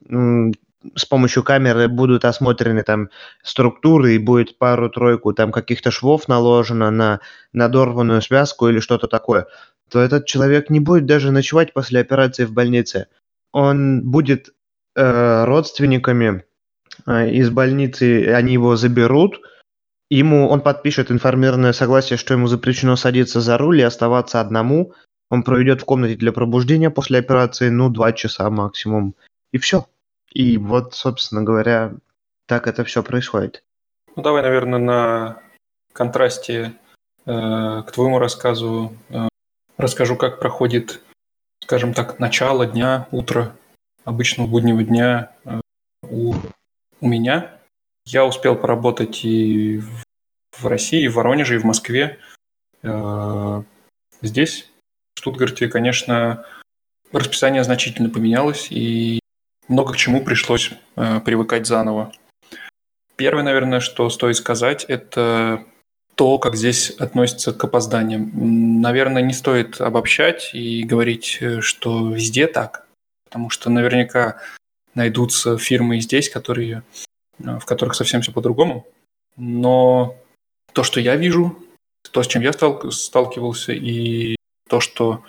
[0.96, 3.10] с помощью камеры будут осмотрены там
[3.44, 7.20] структуры и будет пару-тройку там каких-то швов наложено на
[7.54, 9.48] надорванную связку или что-то такое,
[9.90, 13.08] то этот человек не будет даже ночевать после операции в больнице.
[13.52, 14.54] Он будет
[14.96, 16.46] э, родственниками
[17.06, 19.42] э, из больницы, они его заберут,
[20.10, 24.94] ему он подпишет информированное согласие, что ему запрещено садиться за руль и оставаться одному.
[25.30, 29.16] Он проведет в комнате для пробуждения после операции, ну, два часа максимум.
[29.54, 29.86] И все.
[30.34, 31.94] И вот, собственно говоря,
[32.46, 33.64] так это все происходит.
[34.16, 35.42] Ну, давай, наверное, на
[35.94, 36.74] контрасте
[37.26, 37.32] э,
[37.86, 39.28] к твоему рассказу э,
[39.78, 41.02] расскажу, как проходит,
[41.62, 43.56] скажем так, начало дня, утро
[44.04, 45.60] обычного буднего дня э,
[46.04, 46.36] у,
[47.00, 47.58] у меня.
[48.06, 49.82] Я успел поработать и
[50.52, 52.20] в России, и в Воронеже, и в Москве.
[52.84, 53.64] Э,
[54.22, 54.70] здесь,
[55.14, 56.46] в Штутгарте, конечно,
[57.12, 59.21] расписание значительно поменялось, и
[59.72, 62.12] много к чему пришлось э, привыкать заново.
[63.16, 65.66] Первое, наверное, что стоит сказать, это
[66.16, 68.82] то, как здесь относятся к опозданиям.
[68.82, 72.86] Наверное, не стоит обобщать и говорить, что везде так
[73.32, 74.42] потому что наверняка
[74.94, 76.84] найдутся фирмы и здесь, которые,
[77.40, 78.86] э, в которых совсем все по-другому.
[79.38, 80.18] Но
[80.74, 81.58] то, что я вижу,
[82.12, 84.36] то, с чем я стал, сталкивался, и
[84.68, 85.24] то, что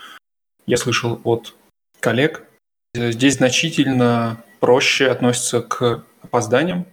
[0.66, 1.54] я слышал от
[2.00, 2.51] коллег, э,
[2.94, 6.86] здесь значительно проще относятся к опозданиям,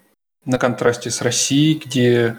[0.45, 2.37] на контрасте с Россией, где,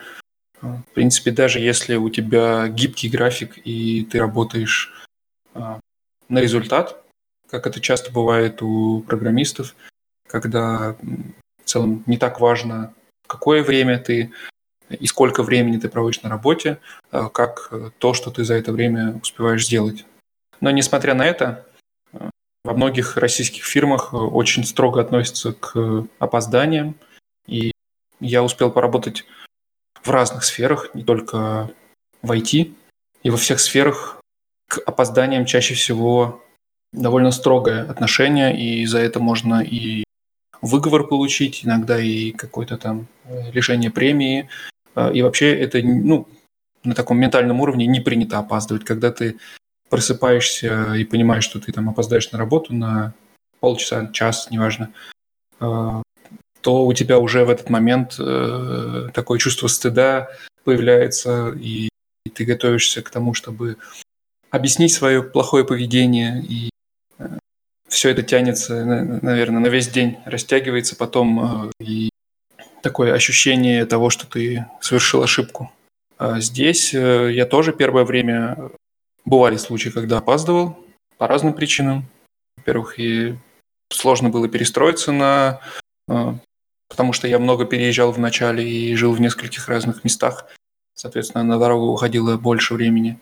[0.62, 4.92] э, в принципе, даже если у тебя гибкий график и ты работаешь
[5.52, 7.02] на результат,
[7.50, 9.74] как это часто бывает у программистов,
[10.28, 12.94] когда в целом не так важно,
[13.26, 14.30] какое время ты
[14.88, 16.78] и сколько времени ты проводишь на работе,
[17.10, 20.06] как то, что ты за это время успеваешь сделать.
[20.60, 21.66] Но несмотря на это,
[22.64, 26.94] во многих российских фирмах очень строго относятся к опозданиям,
[27.46, 27.72] и
[28.20, 29.24] я успел поработать
[30.02, 31.70] в разных сферах, не только
[32.22, 32.72] в IT,
[33.22, 34.20] и во всех сферах
[34.68, 36.42] к опозданиям чаще всего
[36.92, 40.04] довольно строгое отношение, и за это можно и
[40.60, 44.48] выговор получить, иногда и какое-то там э, лишение премии.
[45.14, 46.26] И вообще это, ну,
[46.82, 48.84] на таком ментальном уровне не принято опаздывать.
[48.84, 49.38] Когда ты
[49.90, 53.12] просыпаешься и понимаешь, что ты там опоздаешь на работу на
[53.60, 54.92] полчаса, час, неважно,
[55.58, 56.02] а,
[56.62, 60.28] то у тебя уже в этот момент э, такое чувство стыда
[60.64, 61.88] появляется, и
[62.32, 63.76] ты готовишься к тому, чтобы
[64.50, 66.70] объяснить свое плохое поведение и
[67.90, 72.10] все это тянется, наверное, на весь день, растягивается потом э, и
[72.82, 75.72] такое ощущение того, что ты совершил ошибку.
[76.16, 78.70] А здесь э, я тоже первое время
[79.24, 80.78] бывали случаи, когда опаздывал
[81.18, 82.06] по разным причинам.
[82.56, 83.36] Во-первых, и
[83.90, 85.60] сложно было перестроиться на...
[86.08, 86.34] Э,
[86.88, 90.46] потому что я много переезжал в начале и жил в нескольких разных местах.
[90.94, 93.18] Соответственно, на дорогу уходило больше времени.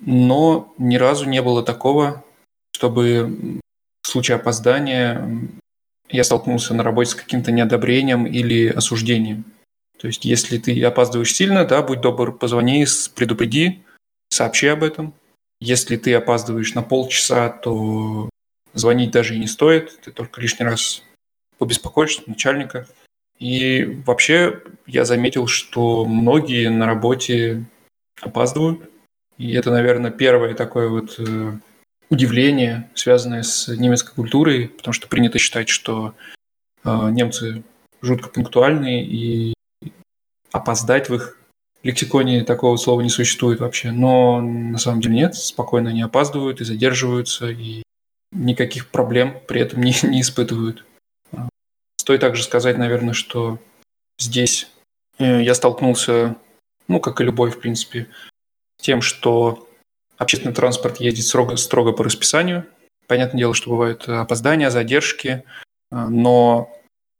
[0.00, 2.24] Но ни разу не было такого,
[2.72, 3.60] чтобы
[4.02, 5.28] в случае опоздания
[6.08, 9.44] я столкнулся на работе с каким-то неодобрением или осуждением.
[9.98, 13.82] То есть, если ты опаздываешь сильно, да, будь добр, позвони, предупреди,
[14.28, 15.14] сообщи об этом.
[15.60, 18.28] Если ты опаздываешь на полчаса, то
[18.74, 21.02] звонить даже и не стоит, ты только лишний раз
[21.58, 22.86] побеспокоишь начальника.
[23.38, 27.64] И вообще я заметил, что многие на работе
[28.20, 28.90] опаздывают.
[29.38, 31.52] И это, наверное, первое такое вот э,
[32.08, 36.14] удивление, связанное с немецкой культурой, потому что принято считать, что
[36.84, 37.64] э, немцы
[38.00, 39.54] жутко пунктуальные, и
[40.52, 41.38] опоздать в их
[41.84, 43.92] лексиконе такого слова не существует вообще.
[43.92, 47.82] Но на самом деле нет, спокойно они опаздывают и задерживаются, и
[48.32, 50.84] никаких проблем при этом не, не испытывают.
[51.96, 53.58] Стоит также сказать, наверное, что
[54.18, 54.68] здесь
[55.18, 56.36] э, я столкнулся,
[56.88, 58.08] ну, как и любой, в принципе,
[58.78, 59.68] с тем, что
[60.18, 62.66] общественный транспорт ездит строго, строго по расписанию.
[63.06, 65.44] Понятное дело, что бывают опоздания, задержки,
[65.90, 66.70] э, но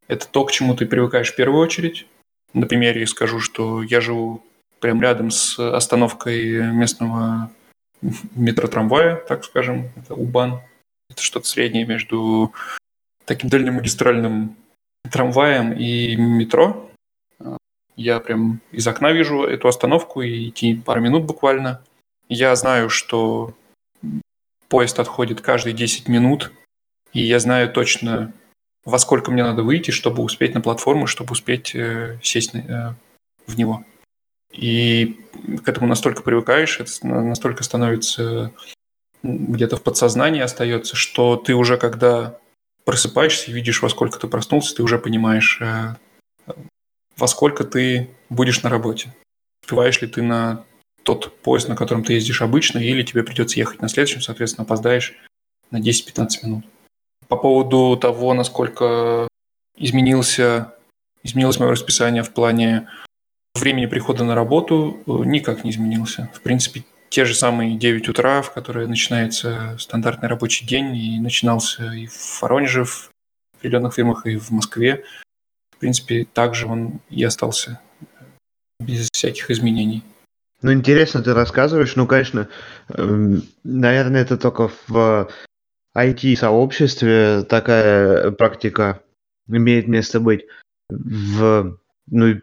[0.09, 2.07] это то, к чему ты привыкаешь в первую очередь.
[2.53, 4.43] На примере скажу, что я живу
[4.85, 7.51] прямо рядом с остановкой местного
[8.35, 10.61] метро-трамвая, так скажем, это Убан.
[11.09, 12.53] Это что-то среднее между
[13.25, 14.57] таким дальнемагистральным
[15.11, 16.91] трамваем и метро.
[17.97, 21.81] Я прям из окна вижу эту остановку и идти пару минут буквально.
[22.29, 23.55] Я знаю, что
[24.69, 26.53] поезд отходит каждые 10 минут,
[27.15, 28.35] и я знаю точно,
[28.85, 32.93] во сколько мне надо выйти, чтобы успеть на платформу, чтобы успеть э, сесть э,
[33.47, 33.83] в него.
[34.55, 35.21] И
[35.65, 38.53] к этому настолько привыкаешь, это настолько становится
[39.23, 42.39] где-то в подсознании остается, что ты уже когда
[42.85, 45.95] просыпаешься и видишь, во сколько ты проснулся, ты уже понимаешь, э,
[47.17, 49.15] во сколько ты будешь на работе.
[49.63, 50.65] Успеваешь ли ты на
[51.03, 55.15] тот поезд, на котором ты ездишь обычно, или тебе придется ехать на следующем, соответственно, опоздаешь
[55.71, 56.65] на 10-15 минут.
[57.29, 59.27] По поводу того, насколько
[59.77, 60.75] изменился,
[61.23, 62.89] изменилось мое расписание в плане
[63.61, 66.31] времени прихода на работу, э, никак не изменился.
[66.35, 71.93] В принципе, те же самые 9 утра, в которые начинается стандартный рабочий день, и начинался
[71.93, 73.11] и в Воронеже, в
[73.59, 75.05] определенных фирмах, и в Москве.
[75.71, 77.81] В принципе, также он и остался
[78.81, 80.03] без всяких изменений.
[80.63, 81.95] Ну, интересно ты рассказываешь.
[81.95, 82.49] Ну, конечно,
[82.89, 85.31] эм, наверное, это только в
[85.97, 89.01] IT-сообществе такая практика
[89.47, 90.47] имеет место быть.
[90.89, 92.41] В, ну,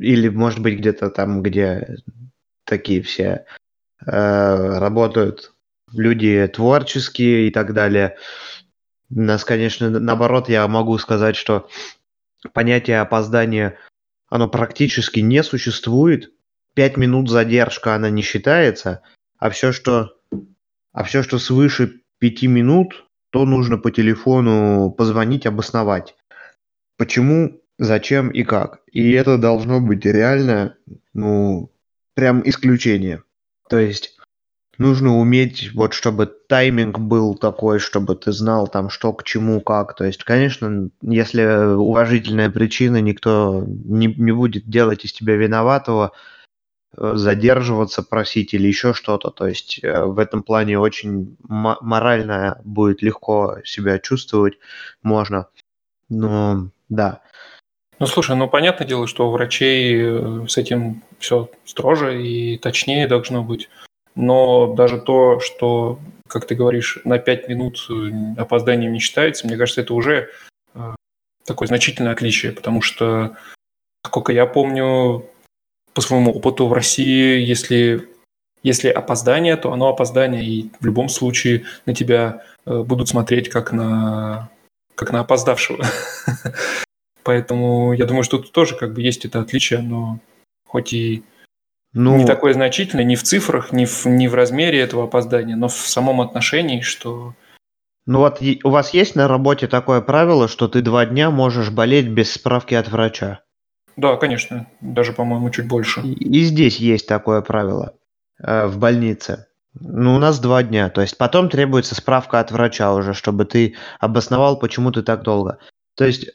[0.00, 1.96] или, может быть, где-то там, где
[2.64, 3.44] такие все
[4.06, 5.52] Э, работают
[5.92, 8.16] люди творческие и так далее.
[9.10, 11.68] У нас, конечно, наоборот, я могу сказать, что
[12.52, 13.76] понятие опоздания,
[14.28, 16.32] оно практически не существует.
[16.74, 19.02] Пять минут задержка, она не считается,
[19.38, 20.16] а все, что,
[20.92, 26.14] а все, что свыше пяти минут, то нужно по телефону позвонить, обосновать.
[26.96, 28.80] Почему, зачем и как.
[28.92, 30.76] И это должно быть реально,
[31.14, 31.72] ну,
[32.14, 33.22] прям исключение.
[33.70, 34.18] То есть
[34.76, 39.96] нужно уметь, вот чтобы тайминг был такой, чтобы ты знал там что к чему, как.
[39.96, 46.12] То есть, конечно, если уважительная причина, никто не, не будет делать из тебя виноватого,
[46.98, 49.30] э, задерживаться, просить или еще что-то.
[49.30, 54.58] То есть э, в этом плане очень морально будет легко себя чувствовать,
[55.02, 55.46] можно.
[56.10, 57.22] Но да.
[58.00, 63.06] Ну слушай, ну понятное дело, что у врачей э, с этим все строже и точнее
[63.06, 63.68] должно быть.
[64.14, 69.58] Но даже то, что, как ты говоришь, на 5 минут э, опозданием не считается, мне
[69.58, 70.30] кажется, это уже
[70.74, 70.94] э,
[71.44, 73.36] такое значительное отличие, потому что,
[74.06, 75.26] сколько я помню,
[75.92, 78.08] по своему опыту в России, если,
[78.62, 84.48] если опоздание, то оно опоздание, и в любом случае на тебя будут смотреть как на,
[84.94, 85.84] как на опоздавшего.
[87.22, 90.20] Поэтому я думаю, что тут тоже как бы есть это отличие, но
[90.64, 91.22] хоть и
[91.92, 95.68] ну, не такое значительное ни в цифрах, ни в, ни в размере этого опоздания, но
[95.68, 97.34] в самом отношении, что...
[98.06, 102.08] Ну вот у вас есть на работе такое правило, что ты два дня можешь болеть
[102.08, 103.40] без справки от врача?
[103.96, 106.00] Да, конечно, даже, по-моему, чуть больше.
[106.00, 107.94] И, и здесь есть такое правило
[108.42, 109.46] э, в больнице.
[109.78, 110.88] Ну, у нас два дня.
[110.90, 115.58] То есть потом требуется справка от врача уже, чтобы ты обосновал, почему ты так долго.
[115.96, 116.26] То есть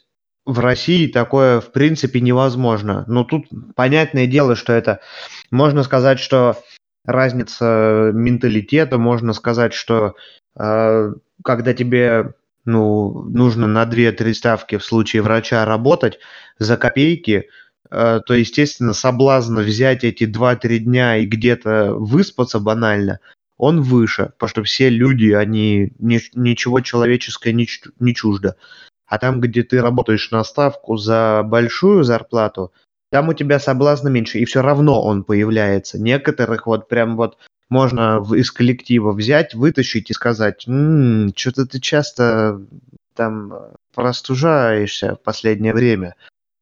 [0.46, 3.04] в России такое в принципе невозможно.
[3.08, 5.00] Но тут понятное дело, что это
[5.50, 6.56] можно сказать, что
[7.04, 10.14] разница менталитета, можно сказать, что
[10.58, 11.12] э,
[11.44, 16.18] когда тебе ну, нужно на 2-3 ставки в случае врача работать
[16.58, 17.48] за копейки,
[17.90, 23.20] э, то, естественно, соблазн взять эти 2-3 дня и где-то выспаться банально,
[23.56, 27.66] он выше, потому что все люди, они ни, ничего человеческое не,
[27.98, 28.56] не чуждо.
[29.06, 32.72] А там, где ты работаешь на ставку за большую зарплату,
[33.10, 36.00] там у тебя соблазна меньше, и все равно он появляется.
[36.00, 37.38] Некоторых вот прям вот
[37.68, 42.60] можно из коллектива взять, вытащить и сказать, м-м, что-то ты часто
[43.14, 43.52] там
[43.94, 46.14] простужаешься в последнее время,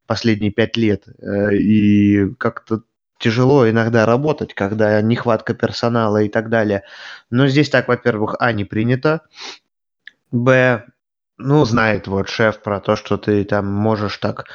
[0.07, 2.83] последние пять лет, э, и как-то
[3.19, 6.83] тяжело иногда работать, когда нехватка персонала и так далее.
[7.31, 9.23] Но здесь так, во-первых, а, не принято,
[10.31, 10.85] б,
[11.39, 14.47] ну, знает вот шеф про то, что ты там можешь так,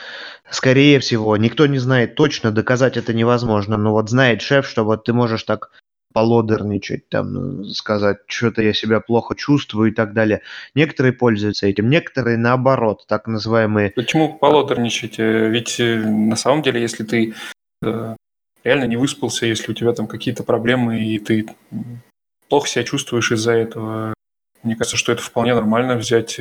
[0.50, 5.04] скорее всего, никто не знает точно, доказать это невозможно, но вот знает шеф, что вот
[5.04, 5.72] ты можешь так
[6.14, 10.42] полодерничать, там, сказать, что-то я себя плохо чувствую и так далее.
[10.74, 13.92] Некоторые пользуются этим, некоторые наоборот, так называемые...
[13.92, 15.20] Почему полодерничать?
[15.20, 17.36] Э, ведь э, на самом деле, если ты
[17.84, 18.16] э,
[18.64, 21.46] реально не выспался, если у тебя там какие-то проблемы, и ты
[22.48, 24.14] плохо себя чувствуешь из-за этого,
[24.64, 26.40] мне кажется, что это вполне нормально взять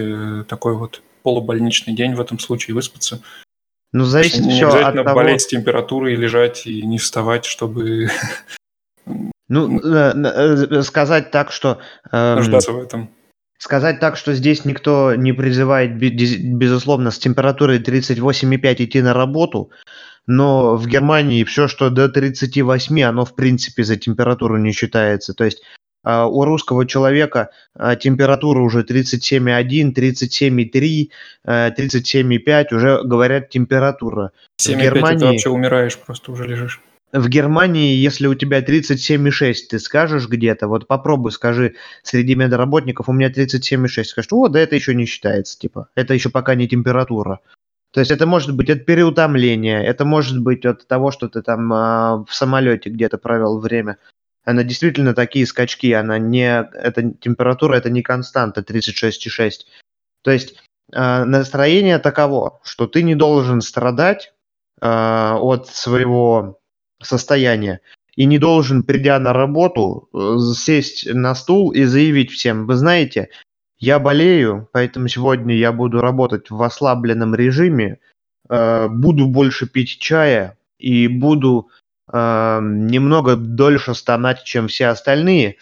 [0.49, 3.21] такой вот полубольничный день в этом случае выспаться.
[3.93, 5.15] Ну, зависит не все от того...
[5.15, 8.11] болеть с температурой, лежать и не вставать, чтобы
[9.49, 11.79] ну, э, э, сказать так, что...
[12.13, 13.11] Эм, Нуждаться в этом.
[13.59, 19.71] Сказать так, что здесь никто не призывает, безусловно, с температурой 38,5 идти на работу,
[20.27, 25.35] но в Германии все, что до 38, оно в принципе за температуру не считается.
[25.35, 27.51] То есть э, у русского человека
[28.01, 31.11] температура уже 37,1, 37,3,
[31.47, 34.33] 37,5, уже говорят температура.
[34.61, 35.19] 7,5 в Германии...
[35.19, 36.81] ты вообще умираешь, просто уже лежишь
[37.13, 43.13] в Германии, если у тебя 37,6, ты скажешь где-то, вот попробуй, скажи среди медработников, у
[43.13, 47.41] меня 37,6, скажешь, о, да это еще не считается, типа, это еще пока не температура.
[47.93, 51.73] То есть это может быть от переутомления, это может быть от того, что ты там
[51.73, 53.97] э, в самолете где-то провел время.
[54.49, 59.53] Она действительно такие скачки, она не, это температура, это не константа 36,6.
[60.23, 60.57] То есть
[60.91, 64.33] э, настроение таково, что ты не должен страдать
[64.81, 66.61] э, от своего
[67.03, 67.81] состояние
[68.17, 73.29] и не должен, придя на работу, э, сесть на стул и заявить всем, вы знаете,
[73.79, 77.99] я болею, поэтому сегодня я буду работать в ослабленном режиме,
[78.49, 81.69] э, буду больше пить чая и буду
[82.13, 85.57] э, немного дольше стонать, чем все остальные.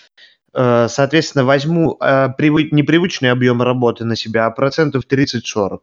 [0.52, 5.80] Соответственно, возьму непривычный объем работы на себя, а процентов 30-40.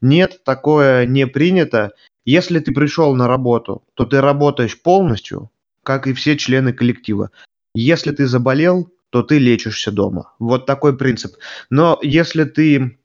[0.00, 1.92] Нет, такое не принято.
[2.24, 5.50] Если ты пришел на работу, то ты работаешь полностью,
[5.84, 7.30] как и все члены коллектива.
[7.74, 10.32] Если ты заболел, то ты лечишься дома.
[10.38, 11.36] Вот такой принцип.
[11.70, 12.98] Но если ты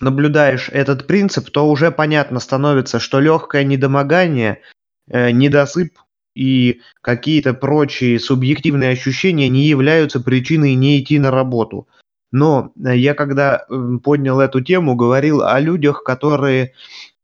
[0.00, 4.60] наблюдаешь этот принцип, то уже понятно становится, что легкое недомогание,
[5.08, 5.98] э, недосып
[6.36, 11.88] и какие-то прочие субъективные ощущения не являются причиной не идти на работу.
[12.30, 13.66] Но э, я когда
[14.04, 16.74] поднял эту тему, говорил о людях, которые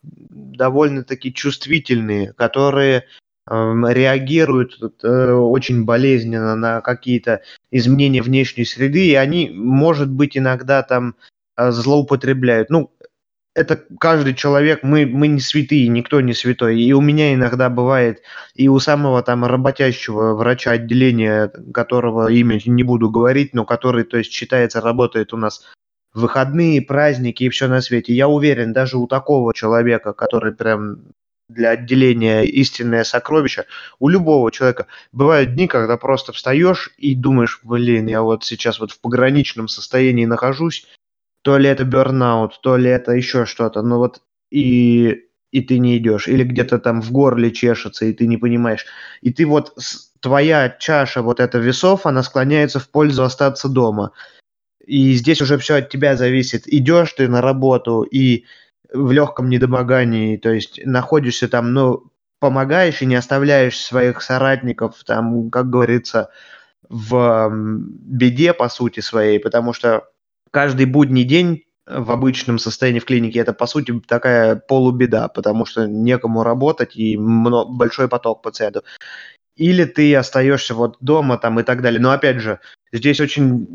[0.02, 3.04] довольно-таки чувствительные, которые
[3.50, 10.82] эм, реагируют э, очень болезненно на какие-то изменения внешней среды, и они, может быть, иногда
[10.82, 11.16] там
[11.56, 12.70] э, злоупотребляют.
[12.70, 12.90] Ну,
[13.54, 16.80] это каждый человек, мы, мы не святые, никто не святой.
[16.80, 18.22] И у меня иногда бывает,
[18.54, 24.16] и у самого там работящего врача отделения, которого имя не буду говорить, но который, то
[24.16, 25.62] есть, считается, работает у нас
[26.14, 28.14] выходные, праздники и все на свете.
[28.14, 31.12] Я уверен, даже у такого человека, который прям
[31.48, 33.66] для отделения истинное сокровище,
[33.98, 38.92] у любого человека бывают дни, когда просто встаешь и думаешь, блин, я вот сейчас вот
[38.92, 40.86] в пограничном состоянии нахожусь,
[41.42, 45.98] то ли это бернаут, то ли это еще что-то, но вот и, и ты не
[45.98, 48.86] идешь, или где-то там в горле чешется, и ты не понимаешь.
[49.20, 49.76] И ты вот,
[50.20, 54.12] твоя чаша вот эта весов, она склоняется в пользу остаться дома.
[54.86, 56.62] И здесь уже все от тебя зависит.
[56.66, 58.44] Идешь ты на работу и
[58.92, 65.50] в легком недомогании, то есть находишься там, ну, помогаешь и не оставляешь своих соратников, там,
[65.50, 66.30] как говорится,
[66.88, 70.08] в беде, по сути своей, потому что
[70.52, 75.86] каждый будний день в обычном состоянии в клинике это, по сути, такая полубеда, потому что
[75.86, 78.84] некому работать и большой поток пациентов
[79.56, 82.00] или ты остаешься вот дома там и так далее.
[82.00, 82.60] Но опять же,
[82.92, 83.68] здесь очень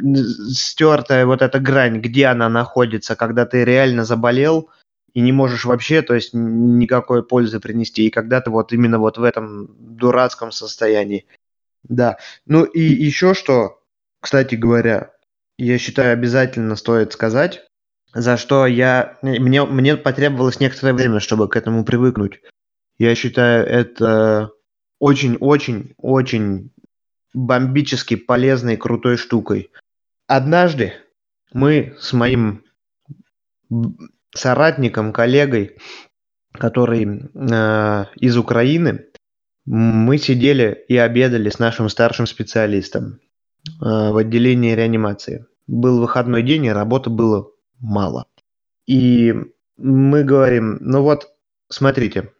[0.52, 4.70] стертая вот эта грань, где она находится, когда ты реально заболел
[5.14, 9.18] и не можешь вообще, то есть никакой пользы принести, и когда ты вот именно вот
[9.18, 11.26] в этом дурацком состоянии.
[11.84, 12.18] Да.
[12.46, 13.80] Ну и еще что,
[14.20, 15.12] кстати говоря,
[15.58, 17.64] я считаю, обязательно стоит сказать,
[18.14, 19.18] за что я...
[19.22, 22.42] Мне, мне потребовалось некоторое время, чтобы к этому привыкнуть.
[22.98, 24.52] Я считаю, это
[25.00, 26.72] очень-очень-очень
[27.34, 29.72] бомбически полезной, крутой штукой.
[30.26, 30.94] Однажды
[31.54, 32.64] мы с моим
[34.34, 35.78] соратником, коллегой,
[36.54, 39.06] который э, из Украины,
[39.66, 43.20] мы сидели и обедали с нашим старшим специалистом
[43.80, 45.46] в отделении реанимации.
[45.68, 47.50] Был выходной день, и работы было
[47.80, 48.26] мало.
[48.86, 49.34] И
[49.78, 51.30] мы говорим, ну вот,
[51.70, 52.32] смотрите,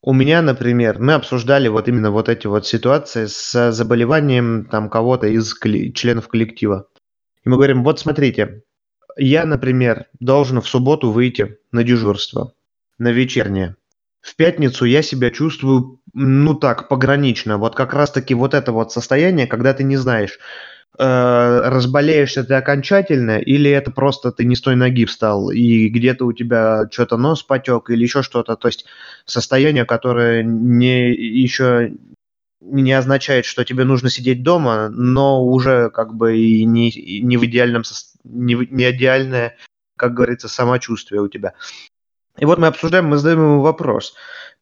[0.00, 5.26] у меня, например, мы обсуждали вот именно вот эти вот ситуации с заболеванием там кого-то
[5.26, 5.54] из
[5.94, 6.88] членов коллектива.
[7.44, 8.62] И мы говорим, вот смотрите,
[9.16, 12.52] я, например, должен в субботу выйти на дежурство,
[12.98, 13.76] на вечернее.
[14.24, 17.58] В пятницу я себя чувствую, ну так, погранично.
[17.58, 20.38] Вот как раз-таки вот это вот состояние, когда ты не знаешь,
[20.98, 26.24] э, разболеешься ты окончательно, или это просто ты не с той ноги встал, и где-то
[26.24, 28.56] у тебя что-то нос потек, или еще что-то.
[28.56, 28.86] То есть
[29.26, 31.92] состояние, которое не, еще
[32.62, 37.44] не означает, что тебе нужно сидеть дома, но уже как бы и не, не в
[37.44, 37.82] идеальном,
[38.24, 39.58] не, не идеальное,
[39.96, 41.52] как говорится, самочувствие у тебя.
[42.38, 44.14] И вот мы обсуждаем, мы задаем ему вопрос.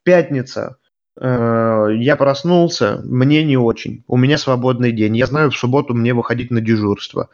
[0.02, 0.76] Пятница.
[1.20, 4.04] Э, я проснулся, мне не очень.
[4.06, 5.16] У меня свободный день.
[5.16, 7.28] Я знаю, в субботу мне выходить на дежурство.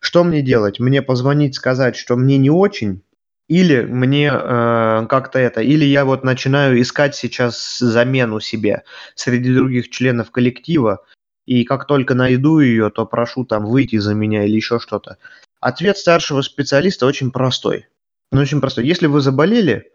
[0.00, 0.80] Что мне делать?
[0.80, 3.02] Мне позвонить, сказать, что мне не очень,
[3.48, 8.84] или мне э, как-то это, или я вот начинаю искать сейчас замену себе
[9.14, 11.04] среди других членов коллектива,
[11.46, 15.18] и как только найду ее, то прошу там выйти за меня или еще что-то.
[15.60, 17.86] Ответ старшего специалиста очень простой.
[18.34, 18.84] Ну, очень простой.
[18.84, 19.92] Если вы заболели,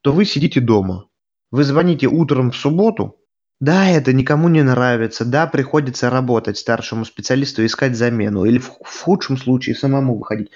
[0.00, 1.08] то вы сидите дома.
[1.50, 3.18] Вы звоните утром в субботу.
[3.60, 5.26] Да, это никому не нравится.
[5.26, 8.46] Да, приходится работать старшему специалисту, искать замену.
[8.46, 10.50] Или в, в худшем случае самому выходить.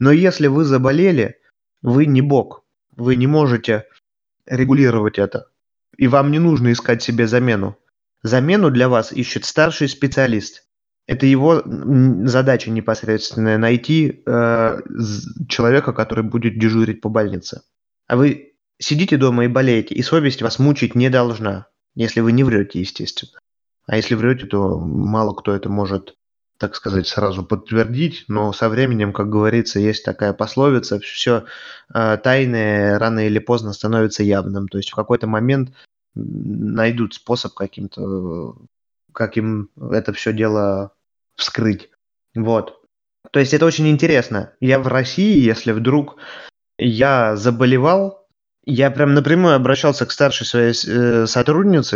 [0.00, 1.36] Но если вы заболели,
[1.80, 2.64] вы не бог.
[2.96, 3.84] Вы не можете
[4.44, 5.46] регулировать это.
[5.96, 7.76] И вам не нужно искать себе замену.
[8.24, 10.64] Замену для вас ищет старший специалист.
[11.10, 14.80] Это его задача непосредственная найти э,
[15.48, 17.62] человека, который будет дежурить по больнице.
[18.06, 22.44] А вы сидите дома и болеете, и совесть вас мучить не должна, если вы не
[22.44, 23.40] врете, естественно.
[23.88, 26.14] А если врете, то мало кто это может
[26.58, 31.46] так сказать, сразу подтвердить, но со временем, как говорится, есть такая пословица, все
[31.92, 34.68] э, тайное рано или поздно становится явным.
[34.68, 35.72] То есть в какой-то момент
[36.14, 38.58] найдут способ каким-то,
[39.12, 40.92] как им это все дело
[41.40, 41.90] вскрыть.
[42.34, 42.80] Вот.
[43.32, 44.52] То есть это очень интересно.
[44.60, 46.16] Я в России, если вдруг
[46.78, 48.26] я заболевал,
[48.64, 51.94] я прям напрямую обращался к старшей своей э, сотруднице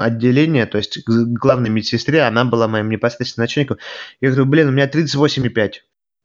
[0.00, 3.78] отделения, то есть к главной медсестре, она была моим непосредственным начальником.
[4.20, 5.72] Я говорю, блин, у меня 38,5.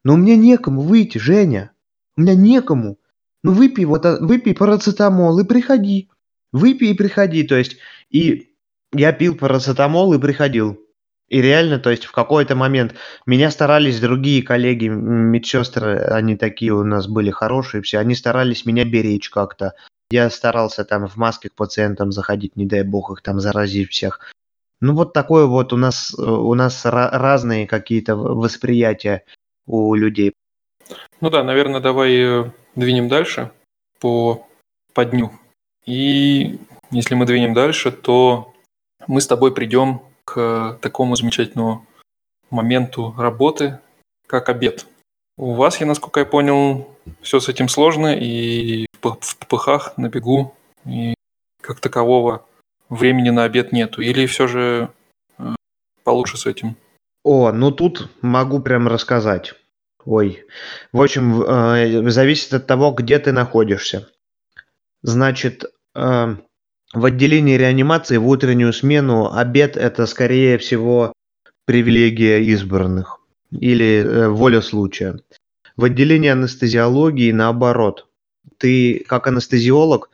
[0.04, 1.72] Но у меня некому выйти, Женя.
[2.16, 2.98] У меня некому.
[3.42, 6.10] Ну выпей, вот, а, выпей парацетамол и приходи.
[6.52, 7.42] Выпей и приходи.
[7.42, 7.76] То есть,
[8.10, 8.54] и
[8.92, 10.80] я пил парацетамол и приходил.
[11.30, 16.82] И реально, то есть в какой-то момент меня старались другие коллеги, медсестры, они такие у
[16.82, 19.74] нас были хорошие все, они старались меня беречь как-то.
[20.10, 24.32] Я старался там в маске к пациентам заходить, не дай бог их там заразить всех.
[24.80, 29.22] Ну вот такое вот у нас, у нас разные какие-то восприятия
[29.66, 30.32] у людей.
[31.20, 33.52] Ну да, наверное, давай э, двинем дальше
[34.00, 34.48] по,
[34.94, 35.30] по дню.
[35.86, 36.58] И
[36.90, 38.52] если мы двинем дальше, то
[39.06, 40.02] мы с тобой придем
[40.32, 41.86] к такому замечательному
[42.50, 43.80] моменту работы,
[44.28, 44.86] как обед.
[45.36, 46.88] У вас, я насколько я понял,
[47.20, 50.54] все с этим сложно, и в попыхах, на бегу,
[50.84, 51.14] и
[51.60, 52.46] как такового
[52.88, 54.02] времени на обед нету.
[54.02, 54.90] Или все же
[55.38, 55.54] э,
[56.04, 56.76] получше с этим?
[57.24, 59.54] О, ну тут могу прям рассказать.
[60.04, 60.44] Ой.
[60.92, 64.08] В общем, э, зависит от того, где ты находишься.
[65.02, 65.64] Значит,
[65.96, 66.36] э,
[66.92, 71.12] в отделении реанимации в утреннюю смену обед это скорее всего
[71.64, 73.20] привилегия избранных
[73.52, 75.20] или э, воля случая.
[75.76, 78.08] В отделении анестезиологии наоборот.
[78.58, 80.10] Ты как анестезиолог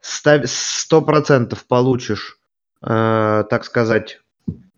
[0.00, 2.38] сто процентов получишь,
[2.82, 4.20] э, так сказать,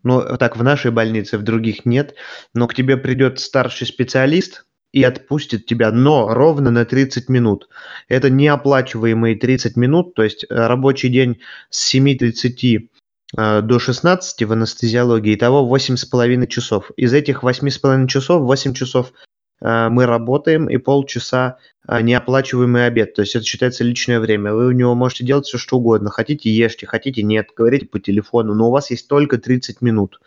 [0.03, 2.15] ну так в нашей больнице, в других нет,
[2.55, 4.65] но к тебе придет старший специалист,
[4.95, 7.69] и отпустит тебя, но ровно на 30 минут.
[8.09, 12.89] Это неоплачиваемые 30 минут, то есть э, рабочий день с 7.30
[13.37, 16.93] э, до 16 в анестезиологии, итого 8,5 часов.
[16.97, 19.13] Из этих 8,5 часов 8 часов
[19.61, 23.15] э, мы работаем и полчаса неоплачиваемый обед.
[23.15, 24.55] То есть это считается личное время.
[24.55, 26.09] Вы у него можете делать все, что угодно.
[26.09, 30.21] Хотите ешьте, хотите нет, говорите по телефону, но у вас есть только 30 минут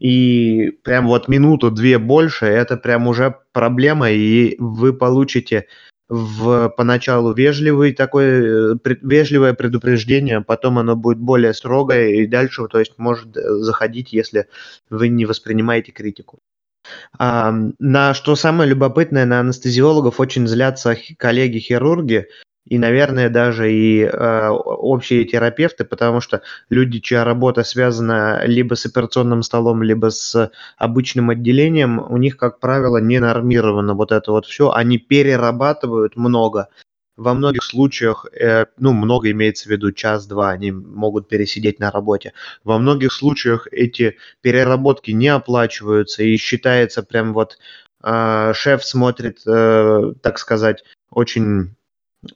[0.00, 5.66] и прям вот минуту-две больше, это прям уже проблема, и вы получите
[6.08, 12.80] в поначалу вежливый такой, э, вежливое предупреждение, потом оно будет более строгое, и дальше, то
[12.80, 14.46] есть, может э, заходить, если
[14.88, 16.40] вы не воспринимаете критику.
[17.18, 22.26] А, на что самое любопытное, на анестезиологов очень злятся коллеги-хирурги,
[22.66, 28.86] и, наверное, даже и э, общие терапевты, потому что люди, чья работа связана либо с
[28.86, 34.46] операционным столом, либо с обычным отделением, у них, как правило, не нормировано вот это вот
[34.46, 34.70] все.
[34.72, 36.68] Они перерабатывают много.
[37.16, 42.34] Во многих случаях, э, ну, много имеется в виду час-два, они могут пересидеть на работе.
[42.62, 47.58] Во многих случаях эти переработки не оплачиваются и считается прям вот
[48.02, 51.74] э, шеф смотрит, э, так сказать, очень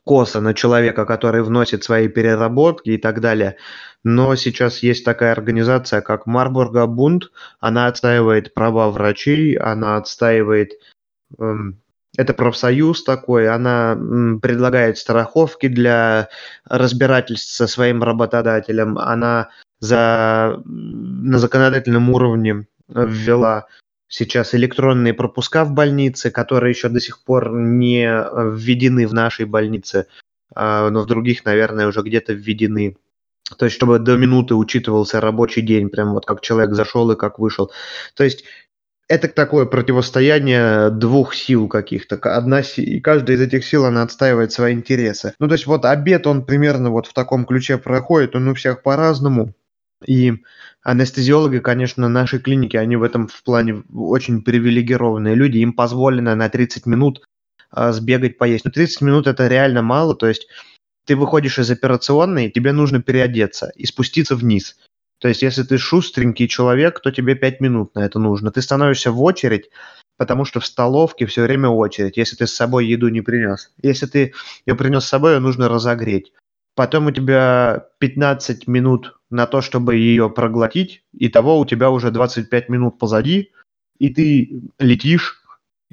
[0.04, 3.56] косо на человека, который вносит свои переработки и так далее.
[4.02, 7.30] Но сейчас есть такая организация, как Марбурга Бунд.
[7.60, 10.72] Она отстаивает права врачей, она отстаивает...
[11.38, 11.80] Эм,
[12.16, 13.98] это профсоюз такой, она
[14.40, 16.28] предлагает страховки для
[16.64, 19.48] разбирательств со своим работодателем, она
[19.80, 23.66] за, на законодательном уровне ввела
[24.14, 30.06] сейчас электронные пропуска в больнице, которые еще до сих пор не введены в нашей больнице,
[30.54, 32.96] а, но в других, наверное, уже где-то введены.
[33.58, 37.38] То есть, чтобы до минуты учитывался рабочий день, прям вот как человек зашел и как
[37.38, 37.72] вышел.
[38.14, 38.44] То есть,
[39.08, 42.16] это такое противостояние двух сил каких-то.
[42.16, 45.34] Одна и каждая из этих сил, она отстаивает свои интересы.
[45.40, 48.82] Ну, то есть, вот обед, он примерно вот в таком ключе проходит, он у всех
[48.82, 49.52] по-разному.
[50.06, 50.34] И
[50.84, 55.58] анестезиологи, конечно, нашей клиники, они в этом в плане очень привилегированные люди.
[55.58, 57.24] Им позволено на 30 минут
[57.74, 58.66] э, сбегать поесть.
[58.66, 60.14] Но 30 минут это реально мало.
[60.14, 60.46] То есть
[61.06, 64.76] ты выходишь из операционной, тебе нужно переодеться и спуститься вниз.
[65.18, 68.52] То есть если ты шустренький человек, то тебе 5 минут на это нужно.
[68.52, 69.70] Ты становишься в очередь,
[70.18, 73.72] потому что в столовке все время очередь, если ты с собой еду не принес.
[73.82, 74.34] Если ты
[74.66, 76.32] ее принес с собой, ее нужно разогреть.
[76.74, 82.12] Потом у тебя 15 минут на то, чтобы ее проглотить, и того у тебя уже
[82.12, 83.50] 25 минут позади,
[83.98, 85.42] и ты летишь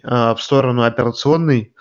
[0.04, 1.74] э, в сторону операционной,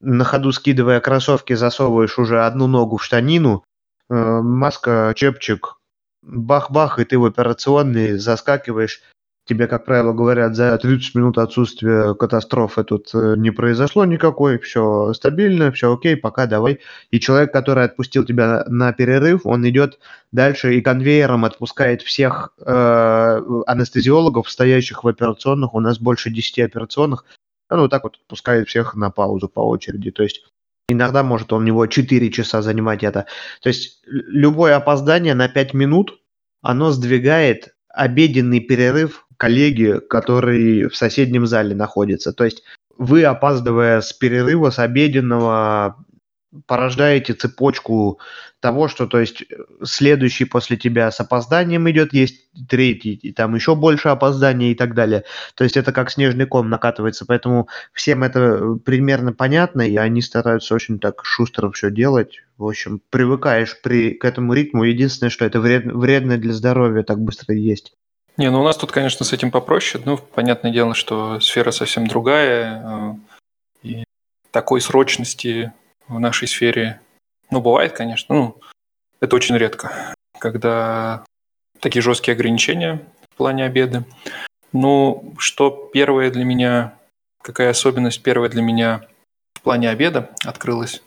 [0.00, 3.64] на ходу скидывая кроссовки, засовываешь уже одну ногу в штанину,
[4.10, 5.78] э, маска, чепчик,
[6.22, 9.00] бах-бах, и ты в операционной заскакиваешь
[9.48, 15.12] тебе, как правило, говорят, за 30 минут отсутствия катастрофы тут э, не произошло никакой, все
[15.14, 16.80] стабильно, все окей, пока давай.
[17.10, 19.98] И человек, который отпустил тебя на перерыв, он идет
[20.32, 27.24] дальше и конвейером отпускает всех э, анестезиологов, стоящих в операционных, у нас больше 10 операционных,
[27.70, 30.10] он вот так вот отпускает всех на паузу по очереди.
[30.10, 30.44] То есть
[30.90, 33.26] иногда может он у него 4 часа занимать это.
[33.62, 36.20] То есть любое опоздание на 5 минут,
[36.60, 42.32] оно сдвигает обеденный перерыв коллеги, который в соседнем зале находится.
[42.32, 42.62] То есть
[42.96, 45.96] вы, опаздывая с перерыва, с обеденного,
[46.66, 48.20] порождаете цепочку
[48.60, 49.44] того, что, то есть,
[49.84, 54.94] следующий после тебя с опозданием идет, есть третий, и там еще больше опоздания и так
[54.94, 55.24] далее.
[55.54, 60.74] То есть это как снежный ком накатывается, поэтому всем это примерно понятно, и они стараются
[60.74, 62.40] очень так шустро все делать.
[62.56, 64.82] В общем, привыкаешь при, к этому ритму.
[64.82, 67.94] Единственное, что это вред, вредно для здоровья так быстро есть.
[68.36, 70.02] Не, ну у нас тут, конечно, с этим попроще.
[70.04, 72.82] Ну, понятное дело, что сфера совсем другая.
[72.84, 73.14] Э,
[73.82, 74.04] и
[74.50, 75.72] такой срочности
[76.08, 77.00] в нашей сфере,
[77.50, 78.34] ну, бывает, конечно.
[78.34, 78.60] Ну,
[79.20, 81.24] это очень редко, когда
[81.80, 84.04] такие жесткие ограничения в плане обеда.
[84.72, 86.94] Ну, что первое для меня,
[87.42, 89.06] какая особенность первая для меня
[89.54, 91.02] в плане обеда открылась,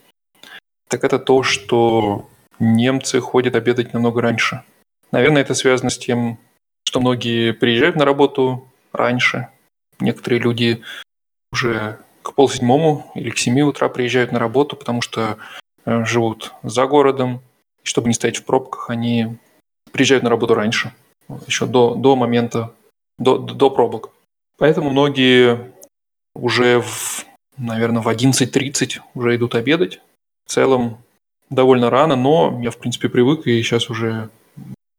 [0.88, 2.30] так это то, что
[2.60, 4.64] немцы ходят обедать намного раньше.
[5.12, 6.40] Наверное, это связано с тем,
[6.86, 9.50] что многие приезжают на работу раньше.
[10.00, 10.84] Некоторые люди
[11.52, 15.38] уже к полседьмому или к семи утра приезжают на работу, потому что
[15.86, 17.42] э, живут за городом.
[17.84, 19.38] И чтобы не стоять в пробках, они
[19.92, 20.94] приезжают на работу раньше,
[21.48, 22.74] еще до, до момента,
[23.18, 24.12] до, до пробок.
[24.58, 25.72] Поэтому многие
[26.36, 27.26] уже, в,
[27.58, 30.00] наверное, в 11.30 уже идут обедать.
[30.46, 30.98] В целом
[31.50, 34.30] довольно рано, но я, в принципе, привык, и сейчас уже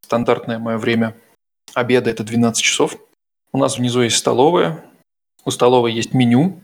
[0.03, 1.15] стандартное мое время–
[1.75, 2.97] обеда это 12 часов.
[3.53, 4.85] У нас внизу есть столовая.
[5.45, 6.61] У столовой есть меню,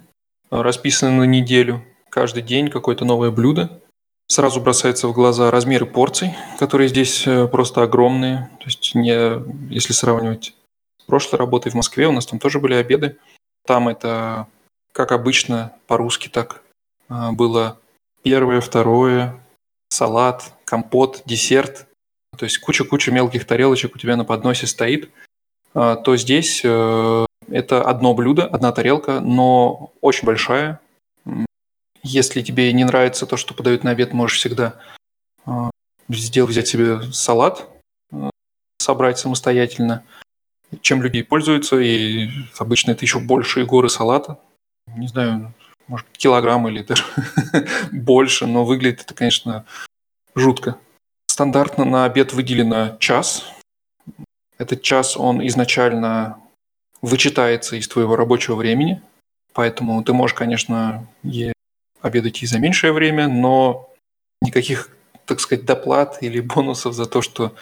[0.51, 1.85] расписанное на неделю.
[2.11, 3.81] Каждый день какое-то новое блюдо.
[4.29, 8.51] Сразу бросается в глаза размеры порций, которые здесь э, просто огромные.
[8.59, 10.55] То есть, не, если сравнивать
[11.01, 13.17] с прошлой работой в Москве, у нас там тоже были обеды.
[13.67, 14.47] Там это,
[14.93, 16.63] как обычно, по-русски так
[17.09, 17.79] э, было
[18.23, 19.41] первое, второе,
[19.89, 21.87] салат, компот, десерт,
[22.37, 25.11] то есть куча-куча мелких тарелочек у тебя на подносе стоит,
[25.75, 30.81] а, то здесь э, это одно блюдо, одна тарелка, но очень большая.
[32.03, 34.81] Если тебе не нравится то, что подают на обед, можешь всегда
[35.45, 35.71] а,
[36.09, 37.69] сделать, взять себе салат,
[38.13, 38.31] э,
[38.79, 40.05] собрать самостоятельно.
[40.81, 42.29] Чем люди пользуются, и
[42.59, 44.39] обычно это еще большие горы салата.
[44.97, 45.53] Не знаю,
[45.89, 47.05] может, килограмм или даже
[47.93, 49.65] больше, но выглядит это, конечно,
[50.35, 50.79] жутко.
[51.27, 53.45] Стандартно на обед выделено час.
[54.59, 56.39] Этот час, он изначально
[57.03, 59.03] вычитается из твоего рабочего времени,
[59.53, 61.07] поэтому ты можешь, конечно,
[62.01, 63.91] обедать и за меньшее время, но
[64.43, 64.91] никаких,
[65.27, 67.55] так сказать, доплат или бонусов за то, что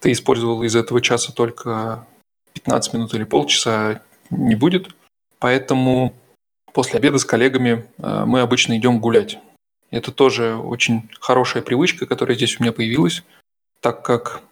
[0.00, 2.06] ты использовал из этого часа только
[2.52, 4.94] 15 минут или полчаса, не будет.
[5.38, 6.14] Поэтому
[6.72, 9.38] после обеда с коллегами э, мы обычно идем гулять.
[9.90, 13.22] Это тоже очень хорошая привычка, которая здесь у меня появилась,
[13.80, 14.42] так как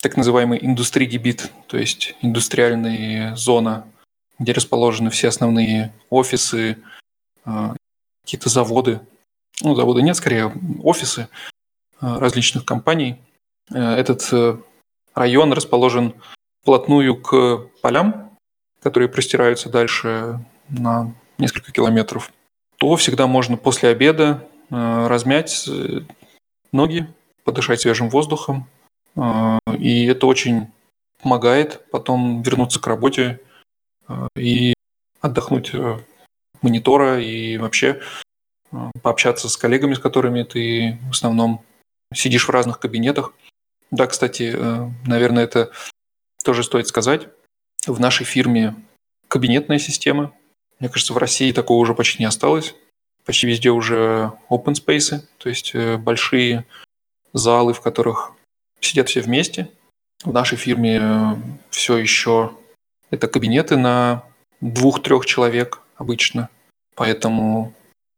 [0.00, 3.86] так называемый индустрий-гибит, то есть индустриальная зона,
[4.38, 6.78] где расположены все основные офисы,
[7.44, 7.74] э,
[8.24, 9.00] какие-то заводы,
[9.62, 11.28] ну, заводы нет, скорее офисы
[12.00, 13.20] э, различных компаний.
[13.72, 14.32] Этот
[15.14, 16.14] район расположен
[16.62, 18.30] вплотную к полям,
[18.82, 22.32] которые простираются дальше на несколько километров,
[22.78, 26.00] то всегда можно после обеда э, размять э,
[26.72, 27.06] ноги,
[27.44, 28.68] подышать свежим воздухом.
[29.16, 30.68] Э, и это очень
[31.22, 33.40] помогает потом вернуться к работе
[34.34, 34.72] и
[35.20, 35.72] отдохнуть
[36.62, 38.00] монитора и вообще
[39.02, 41.62] пообщаться с коллегами, с которыми ты в основном
[42.14, 43.34] сидишь в разных кабинетах.
[43.90, 44.56] Да, кстати,
[45.06, 45.70] наверное, это
[46.42, 47.28] тоже стоит сказать.
[47.86, 48.74] В нашей фирме
[49.28, 50.32] кабинетная система.
[50.78, 52.74] Мне кажется, в России такого уже почти не осталось.
[53.24, 56.66] Почти везде уже open space, то есть э, большие
[57.32, 58.32] залы, в которых
[58.80, 59.70] сидят все вместе.
[60.24, 61.36] В нашей фирме э,
[61.70, 62.52] все еще
[63.10, 64.24] это кабинеты на
[64.60, 66.48] двух-трех человек обычно.
[66.94, 67.72] Поэтому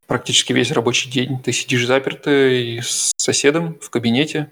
[0.06, 4.50] практически весь рабочий день ты сидишь запертый с соседом в кабинете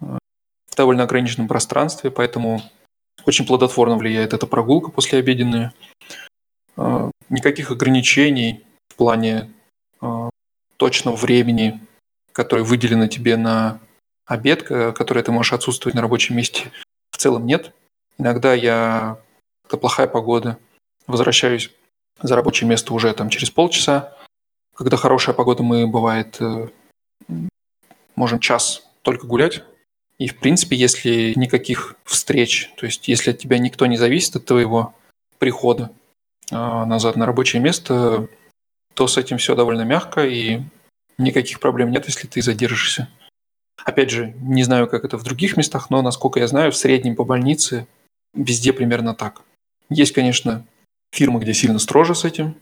[0.00, 0.18] э,
[0.70, 2.62] в довольно ограниченном пространстве, поэтому
[3.24, 5.72] очень плодотворно влияет эта прогулка послеобеденная.
[6.76, 9.50] А, никаких ограничений в плане
[10.76, 11.80] точного времени,
[12.32, 13.78] которое выделено тебе на
[14.26, 16.70] обед, который ты можешь отсутствовать на рабочем месте,
[17.10, 17.72] в целом нет.
[18.18, 19.18] Иногда я,
[19.66, 20.58] это плохая погода,
[21.06, 21.70] возвращаюсь
[22.20, 24.16] за рабочее место уже там через полчаса.
[24.74, 26.68] Когда хорошая погода, мы, бывает, э,
[28.16, 29.64] можем час только гулять,
[30.18, 34.44] и, в принципе, если никаких встреч, то есть если от тебя никто не зависит от
[34.44, 34.94] твоего
[35.38, 35.90] прихода
[36.52, 38.28] а, назад на рабочее место,
[38.94, 40.60] то с этим все довольно мягко, и
[41.18, 43.08] никаких проблем нет, если ты задержишься.
[43.84, 47.16] Опять же, не знаю, как это в других местах, но, насколько я знаю, в среднем
[47.16, 47.86] по больнице
[48.34, 49.42] везде примерно так.
[49.90, 50.64] Есть, конечно,
[51.12, 52.56] фирмы, где сильно строже с этим,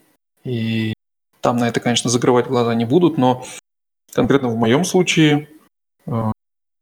[0.44, 0.94] и
[1.40, 3.44] там на это, конечно, закрывать глаза не будут, но
[4.12, 5.48] конкретно в моем случае
[6.06, 6.32] а,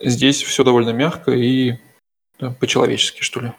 [0.00, 1.74] Здесь все довольно мягко и
[2.38, 3.52] да, по-человечески, что ли.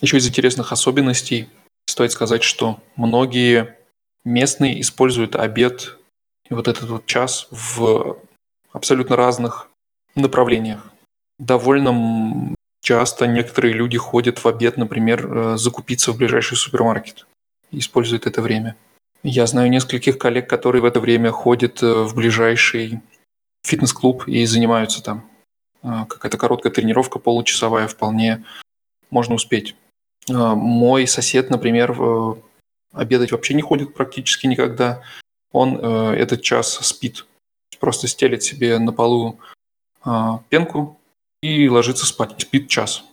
[0.00, 1.48] Еще из интересных особенностей
[1.86, 3.76] стоит сказать, что многие
[4.24, 5.98] местные используют обед
[6.48, 8.16] и вот этот вот час в
[8.72, 9.68] абсолютно разных
[10.20, 10.92] направлениях.
[11.38, 17.26] Довольно часто некоторые люди ходят в обед, например, э, закупиться в ближайший супермаркет
[17.70, 18.76] используют это время.
[19.24, 23.00] Я знаю нескольких коллег, которые в это время ходят э, в ближайший
[23.64, 25.28] фитнес-клуб и занимаются там.
[25.82, 28.44] А, какая-то короткая тренировка, получасовая, вполне
[29.10, 29.74] можно успеть.
[30.28, 31.94] Мой сосед, например,
[32.94, 35.02] обедать вообще не ходит практически никогда.
[35.52, 37.26] Он э, этот час спит.
[37.78, 39.38] Просто стелит себе на полу
[40.48, 41.00] пенку
[41.42, 42.40] и ложится спать.
[42.40, 43.04] Спит час.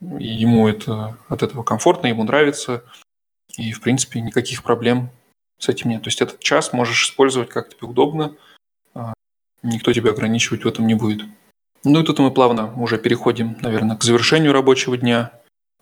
[0.00, 2.84] Ему это от этого комфортно, ему нравится.
[3.56, 5.10] И, в принципе, никаких проблем
[5.58, 6.02] с этим нет.
[6.02, 8.34] То есть этот час можешь использовать как тебе удобно.
[9.62, 11.22] Никто тебя ограничивать в этом не будет.
[11.84, 15.32] Ну и тут мы плавно уже переходим, наверное, к завершению рабочего дня.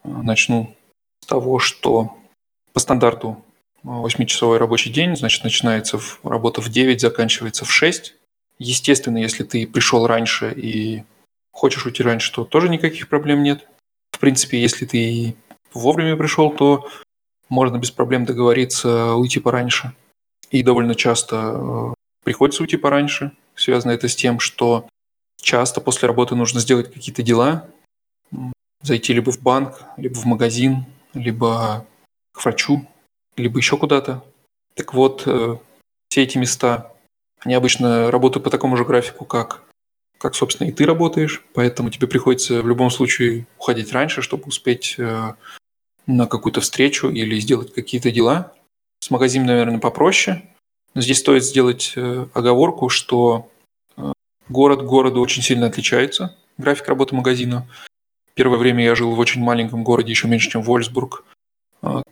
[0.05, 0.75] Начну
[1.21, 2.17] с того, что
[2.73, 3.45] по стандарту
[3.85, 8.15] 8-часовой рабочий день, значит, начинается работа в 9, заканчивается в 6.
[8.59, 11.05] Естественно, если ты пришел раньше и
[11.53, 13.69] хочешь уйти раньше, то тоже никаких проблем нет.
[14.13, 15.37] В принципе, если ты
[15.73, 16.89] вовремя пришел, то
[17.49, 19.93] можно без проблем договориться уйти пораньше.
[20.51, 21.95] И довольно часто э,
[22.25, 23.33] приходится уйти пораньше.
[23.55, 24.89] Связано это с тем, что
[25.41, 27.69] часто после работы нужно сделать какие-то дела,
[28.83, 31.87] зайти либо в банк, либо в магазин, либо
[32.33, 32.87] к врачу,
[33.37, 34.25] либо еще куда-то.
[34.75, 35.57] Так вот, э,
[36.09, 36.93] все эти места,
[37.47, 39.63] они обычно работают по такому же графику, как,
[40.19, 44.97] как, собственно, и ты работаешь, поэтому тебе приходится в любом случае уходить раньше, чтобы успеть
[44.99, 45.35] э,
[46.07, 48.53] на какую-то встречу или сделать какие-то дела.
[49.01, 50.43] С магазином, наверное, попроще.
[50.95, 53.49] Но здесь стоит сделать э, оговорку, что
[54.49, 57.67] Город городу очень сильно отличается, график работы магазина.
[58.35, 61.25] Первое время я жил в очень маленьком городе, еще меньше, чем Вольсбург.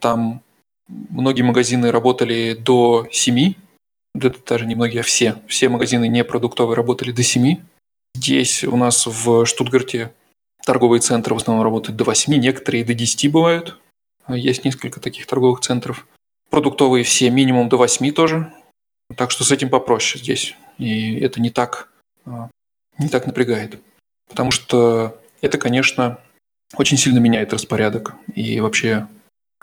[0.00, 0.42] Там
[0.88, 3.54] многие магазины работали до 7,
[4.14, 5.36] да даже не многие, а все.
[5.46, 7.56] Все магазины не продуктовые работали до 7.
[8.14, 10.12] Здесь у нас в Штутгарте
[10.64, 13.78] торговые центры в основном работают до 8, некоторые до 10 бывают.
[14.24, 16.06] А, есть несколько таких торговых центров.
[16.48, 18.52] Продуктовые все минимум до 8 тоже.
[19.16, 20.54] Так что с этим попроще здесь.
[20.78, 21.88] И это не так
[22.24, 22.48] а,
[22.98, 23.80] не так напрягает.
[24.28, 26.18] Потому что это, конечно,
[26.76, 29.08] очень сильно меняет распорядок и вообще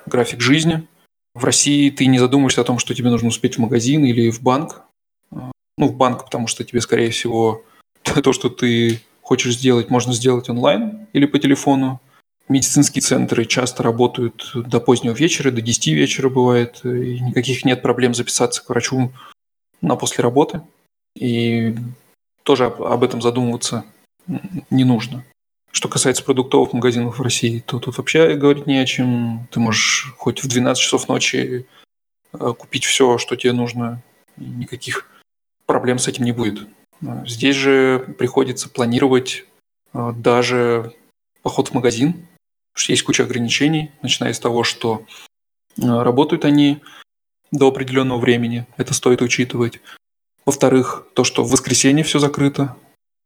[0.06, 0.88] график жизни.
[1.34, 4.42] В России ты не задумываешься о том, что тебе нужно успеть в магазин или в
[4.42, 4.84] банк.
[5.32, 7.64] Ну, в банк, потому что тебе, скорее всего,
[8.04, 12.02] то, что ты хочешь сделать, можно сделать онлайн или по телефону.
[12.50, 18.14] Медицинские центры часто работают до позднего вечера, до 10 вечера бывает, и никаких нет проблем
[18.14, 19.14] записаться к врачу
[19.80, 20.62] на после работы.
[21.16, 21.76] И
[22.44, 23.86] тоже об этом задумываться
[24.70, 25.24] не нужно.
[25.72, 29.48] Что касается продуктовых магазинов в России, то тут вообще говорить не о чем.
[29.52, 31.66] Ты можешь хоть в 12 часов ночи
[32.34, 34.04] э, купить все, что тебе нужно.
[34.38, 35.08] И никаких
[35.66, 36.68] проблем с этим не будет.
[37.26, 39.46] Здесь же приходится планировать
[39.94, 40.94] э, даже
[41.42, 42.28] поход в магазин, потому
[42.76, 45.06] что есть куча ограничений, начиная с того, что
[45.78, 46.82] э, работают они
[47.52, 49.82] до определенного времени, это стоит учитывать.
[50.46, 52.76] Во-вторых, то, что в воскресенье все закрыто,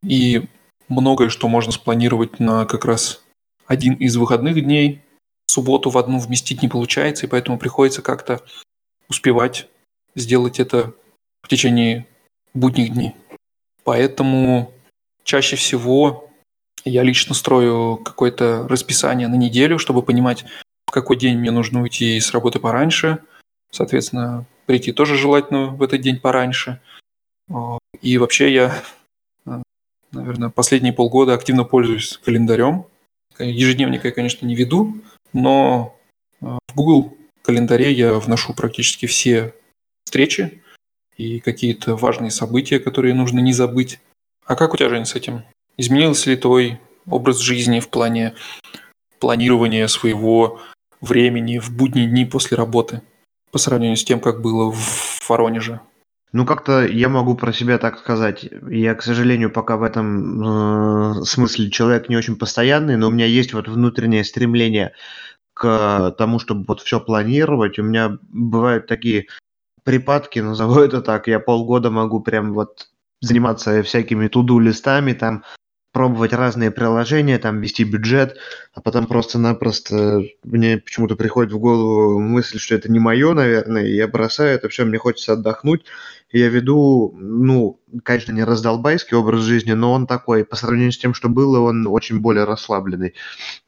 [0.04, 0.48] и
[0.88, 3.24] многое, что можно спланировать на как раз
[3.68, 5.02] один из выходных дней,
[5.48, 8.42] субботу в одну вместить не получается, и поэтому приходится как-то
[9.10, 9.68] успевать
[10.16, 10.94] сделать это
[11.42, 12.08] в течение
[12.54, 13.14] будних дней.
[13.84, 14.72] Поэтому
[15.24, 16.30] чаще всего
[16.84, 20.46] я лично строю какое-то расписание на неделю, чтобы понимать,
[20.88, 23.20] в какой день мне нужно уйти с работы пораньше.
[23.72, 26.80] Соответственно, прийти тоже желательно в этот день пораньше.
[28.02, 28.84] И вообще я
[30.16, 32.86] наверное, последние полгода активно пользуюсь календарем.
[33.38, 34.96] Ежедневника я, конечно, не веду,
[35.34, 35.98] но
[36.42, 39.54] э, в Google календаре я вношу практически все
[40.06, 40.62] встречи
[41.18, 44.00] и какие-то важные события, которые нужно не забыть.
[44.46, 45.44] А как у тебя, Жень, с этим?
[45.78, 48.34] Изменился ли твой образ жизни в плане
[49.20, 50.60] планирования своего
[51.02, 53.02] времени в будние дни после работы
[53.52, 55.80] по сравнению с тем, как было в Воронеже?
[56.36, 58.46] Ну, как-то я могу про себя так сказать.
[58.70, 63.26] Я, к сожалению, пока в этом э, смысле человек не очень постоянный, но у меня
[63.26, 64.92] есть вот внутреннее стремление
[65.54, 67.80] к тому, чтобы вот все планировать.
[67.80, 69.28] У меня бывают такие
[69.86, 71.28] припадки, назову это так.
[71.28, 72.90] Я полгода могу прям вот
[73.22, 75.46] заниматься всякими туду листами, там
[75.96, 78.36] пробовать разные приложения, там вести бюджет,
[78.74, 83.96] а потом просто-напросто мне почему-то приходит в голову мысль, что это не мое, наверное, и
[83.96, 85.86] я бросаю это все, мне хочется отдохнуть.
[86.32, 91.14] Я веду, ну, конечно, не раздолбайский образ жизни, но он такой, по сравнению с тем,
[91.14, 93.14] что было, он очень более расслабленный.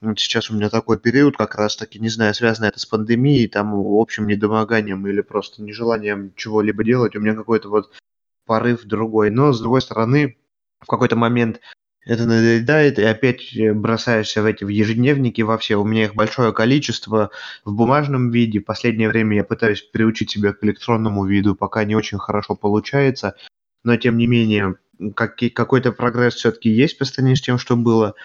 [0.02, 3.74] Вот сейчас у меня такой период, как раз-таки, не знаю, связано это с пандемией, там,
[3.76, 7.92] общим недомоганием или просто нежеланием чего-либо делать, у меня какой-то вот
[8.46, 9.32] порыв другой.
[9.32, 10.38] Но, с другой стороны,
[10.82, 11.62] в какой-то момент
[12.08, 15.76] это надоедает, и опять э, бросаешься в эти в ежедневники во все.
[15.76, 17.32] У меня их большое количество
[17.66, 18.62] в бумажном виде.
[18.62, 23.36] Последнее время я пытаюсь приучить себя к электронному виду, пока не очень хорошо получается.
[23.84, 24.76] Но тем не менее,
[25.16, 28.16] как, какой-то прогресс все-таки есть по сравнению с тем, что было.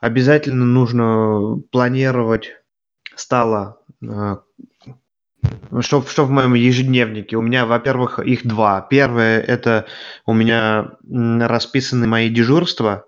[0.00, 2.56] Обязательно нужно планировать
[3.14, 4.36] стало э,
[5.80, 7.36] что, что в моем ежедневнике?
[7.36, 8.80] У меня, во-первых, их два.
[8.80, 9.86] Первое– это
[10.26, 13.06] у меня расписаны мои дежурства.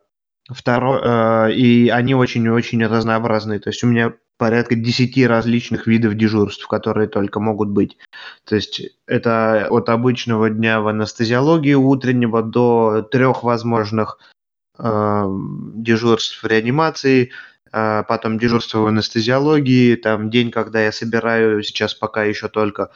[0.49, 3.61] Второе, э, и они очень-очень разнообразные.
[3.61, 7.97] То есть у меня порядка 10 различных видов дежурств, которые только могут быть.
[8.45, 14.19] То есть это от обычного дня в анестезиологии утреннего до трех возможных
[14.79, 15.25] э,
[15.75, 17.31] дежурств в реанимации–
[17.75, 22.93] потом дежурство в анестезиологии, там день, когда я собираю сейчас пока еще только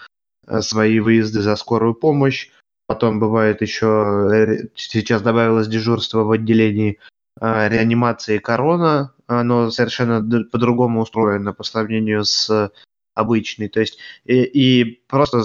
[0.46, 2.50] э, свои выезды за скорую помощь,
[2.86, 6.98] потом бывает еще, э, сейчас добавилось дежурство в отделении
[7.40, 12.72] а, реанимации корона, оно совершенно по-другому устроено по сравнению с
[13.14, 15.42] обычной, то есть и, и просто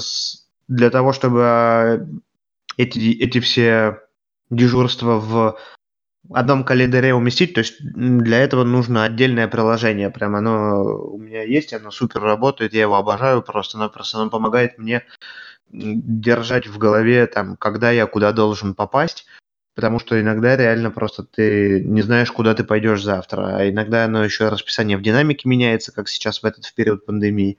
[0.67, 2.07] для того, чтобы а,
[2.77, 3.99] эти, эти все
[4.49, 5.57] дежурства в
[6.32, 10.09] одном календаре уместить, то есть для этого нужно отдельное приложение.
[10.09, 14.19] Прям оно у меня есть, оно супер работает, я его обожаю просто-напросто.
[14.19, 15.03] Оно помогает мне
[15.69, 19.26] держать в голове, там, когда я куда должен попасть,
[19.76, 24.24] потому что иногда реально просто ты не знаешь, куда ты пойдешь завтра, а иногда оно
[24.24, 27.57] еще расписание в динамике меняется, как сейчас в этот в период пандемии.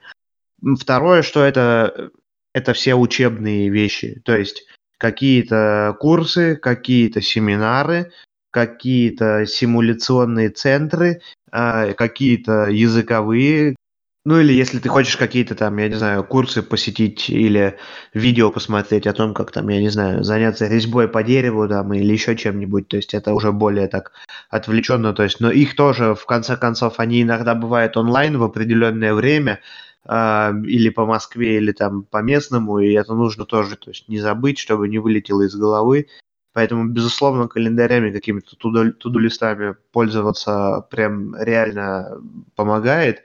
[0.79, 2.11] Второе, что это,
[2.53, 4.65] это все учебные вещи, то есть
[4.97, 8.13] какие-то курсы, какие-то семинары,
[8.55, 11.19] какие-то симуляционные центры,
[11.51, 13.75] а, какие-то языковые,
[14.23, 17.77] ну или если ты хочешь какие-то там, я не знаю, курсы посетить или
[18.13, 22.13] видео посмотреть о том, как там, я не знаю, заняться резьбой по дереву там или
[22.13, 24.13] еще чем-нибудь, то есть это уже более так
[24.49, 29.13] отвлеченно, то есть, но их тоже, в конце концов, они иногда бывают онлайн в определенное
[29.13, 29.59] время,
[30.07, 34.19] э, или по Москве, или там по местному, и это нужно тоже, то есть не
[34.19, 36.07] забыть, чтобы не вылетело из головы.
[36.55, 42.21] Поэтому, безусловно, календарями, какими-то туду-листами пользоваться прям реально
[42.55, 43.23] помогает.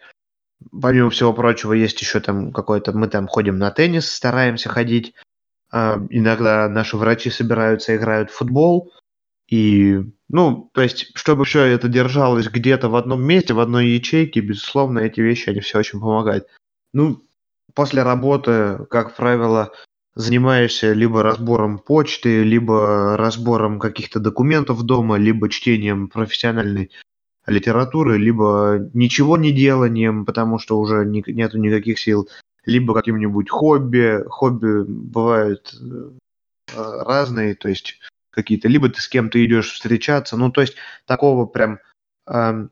[0.82, 2.90] помимо всего прочего, есть еще там какой-то...
[2.92, 5.14] Мы там ходим на теннис, стараемся ходить.
[5.70, 8.92] А, иногда наши врачи собираются, играют в футбол.
[9.46, 14.40] И, ну, то есть, чтобы все это держалось где-то в одном месте, в одной ячейке,
[14.40, 16.48] безусловно, эти вещи, они все очень помогают.
[16.92, 17.22] Ну,
[17.74, 19.70] после работы, как правило,
[20.14, 26.90] занимаешься либо разбором почты, либо разбором каких-то документов дома, либо чтением профессиональной
[27.46, 32.28] литературы, либо ничего не деланием, потому что уже ни, нету никаких сил,
[32.64, 34.24] либо каким-нибудь хобби.
[34.28, 36.10] Хобби бывают э,
[36.74, 37.98] разные, то есть
[38.30, 41.78] какие-то, либо ты с кем-то идешь встречаться, ну, то есть такого прям
[42.26, 42.68] э,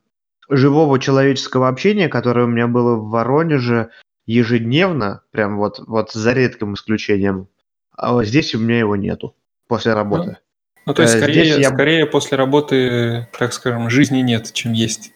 [0.48, 3.90] живого человеческого общения, которое у меня было в Воронеже
[4.28, 7.48] ежедневно, прям вот, вот за редким исключением,
[7.96, 9.34] а вот здесь у меня его нету
[9.66, 10.36] после работы.
[10.84, 11.70] Ну, то есть, э, скорее, я...
[11.70, 15.12] скорее после работы, так скажем, жизни нет, чем есть.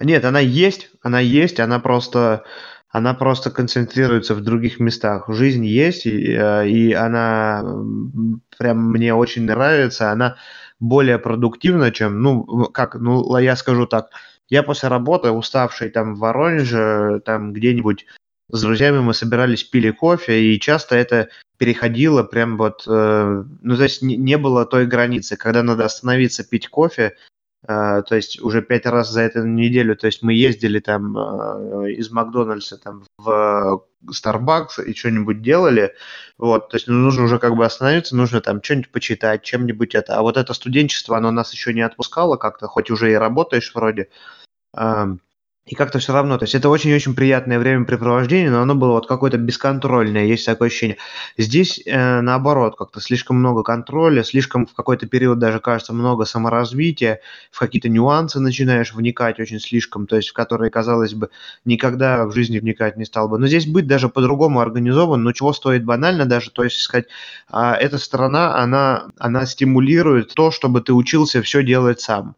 [0.00, 2.44] Нет, она есть, она есть, она просто,
[2.88, 5.24] она просто концентрируется в других местах.
[5.28, 7.64] Жизнь есть, и, э, и она
[8.58, 10.36] прям мне очень нравится, она
[10.78, 14.10] более продуктивна, чем, ну, как, ну, я скажу так,
[14.48, 18.06] я после работы, уставший там в Воронеже, там где-нибудь
[18.52, 23.82] с друзьями мы собирались, пили кофе, и часто это переходило прям вот, э, ну, то
[23.82, 27.16] есть не, не было той границы, когда надо остановиться пить кофе,
[27.66, 31.92] э, то есть уже пять раз за эту неделю, то есть мы ездили там э,
[31.92, 35.94] из Макдональдса там в Starbucks и что-нибудь делали,
[36.36, 40.18] вот, то есть ну, нужно уже как бы остановиться, нужно там что-нибудь почитать, чем-нибудь это,
[40.18, 44.08] а вот это студенчество, оно нас еще не отпускало как-то, хоть уже и работаешь вроде,
[45.64, 49.38] и как-то все равно, то есть это очень-очень приятное времяпрепровождение, но оно было вот какое-то
[49.38, 50.96] бесконтрольное, есть такое ощущение.
[51.38, 57.20] Здесь э, наоборот, как-то слишком много контроля, слишком в какой-то период даже кажется много саморазвития,
[57.52, 61.30] в какие-то нюансы начинаешь вникать очень слишком, то есть в которые, казалось бы,
[61.64, 63.38] никогда в жизни вникать не стал бы.
[63.38, 67.06] Но здесь быть даже по-другому организован, но чего стоит банально даже, то есть сказать,
[67.52, 72.34] э, эта сторона, она, она стимулирует то, чтобы ты учился все делать сам.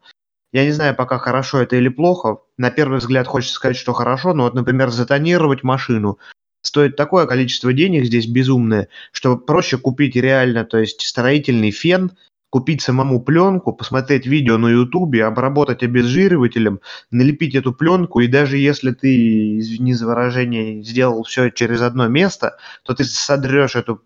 [0.55, 2.39] Я не знаю пока хорошо это или плохо.
[2.59, 6.21] На первый взгляд хочется сказать, что хорошо, но вот, например, затонировать машину
[6.63, 12.13] стоит такое количество денег здесь безумное, что проще купить реально, то есть строительный фен,
[12.55, 16.79] купить самому пленку, посмотреть видео на ютубе, обработать обезжиривателем,
[17.11, 22.57] налепить эту пленку, и даже если ты, извини за выражение, сделал все через одно место,
[22.85, 24.01] то ты содрешь эту,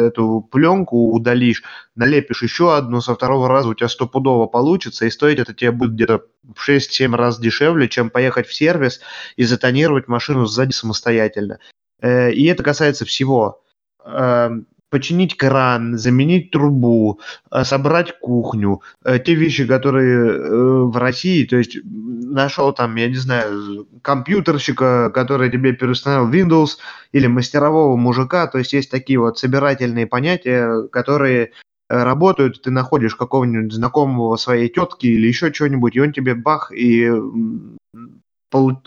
[0.00, 1.62] эту пленку, удалишь,
[1.94, 5.92] налепишь еще одну, со второго раза у тебя стопудово получится, и стоить это тебе будет
[5.92, 6.22] где-то
[6.56, 9.00] в 6-7 раз дешевле, чем поехать в сервис
[9.36, 11.60] и затонировать машину сзади самостоятельно.
[12.00, 13.62] Э, и это касается всего
[14.04, 17.20] эм, починить кран, заменить трубу,
[17.50, 23.08] э, собрать кухню, э, те вещи, которые э, в России, то есть нашел там, я
[23.08, 26.78] не знаю, компьютерщика, который тебе переустановил Windows,
[27.12, 31.52] или мастерового мужика, то есть есть такие вот собирательные понятия, которые
[31.88, 37.08] работают, ты находишь какого-нибудь знакомого своей тетки или еще чего-нибудь, и он тебе бах, и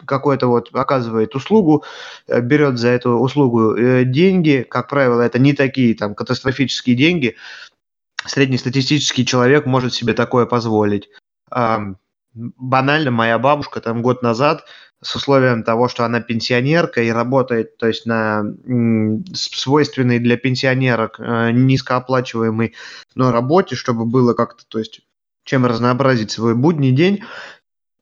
[0.05, 1.83] какой-то вот оказывает услугу,
[2.27, 7.35] э, берет за эту услугу э, деньги, как правило, это не такие там катастрофические деньги,
[8.25, 11.09] среднестатистический человек может себе такое позволить.
[12.35, 14.65] Банально, моя бабушка там год назад
[15.01, 18.43] с условием того, что она пенсионерка и работает, то есть на
[19.33, 22.75] свойственной для пенсионерок э, низкооплачиваемой
[23.15, 25.01] но работе, чтобы было как-то, то есть
[25.45, 27.23] чем разнообразить свой будний день,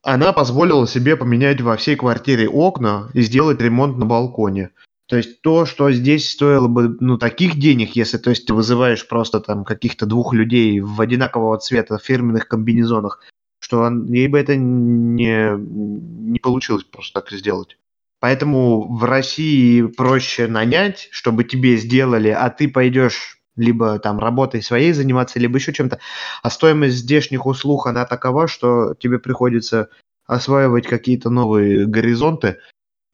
[0.07, 4.69] она позволила себе поменять во всей квартире окна и сделать ремонт на балконе.
[5.05, 9.05] То есть то, что здесь стоило бы, ну, таких денег, если, то есть, ты вызываешь
[9.05, 13.21] просто там каких-то двух людей в одинакового цвета фирменных комбинезонах,
[13.59, 17.77] что ей бы это не, не получилось просто так сделать.
[18.21, 24.93] Поэтому в России проще нанять, чтобы тебе сделали, а ты пойдешь либо там работой своей
[24.93, 25.99] заниматься, либо еще чем-то.
[26.41, 29.89] А стоимость здешних услуг, она такова, что тебе приходится
[30.25, 32.59] осваивать какие-то новые горизонты.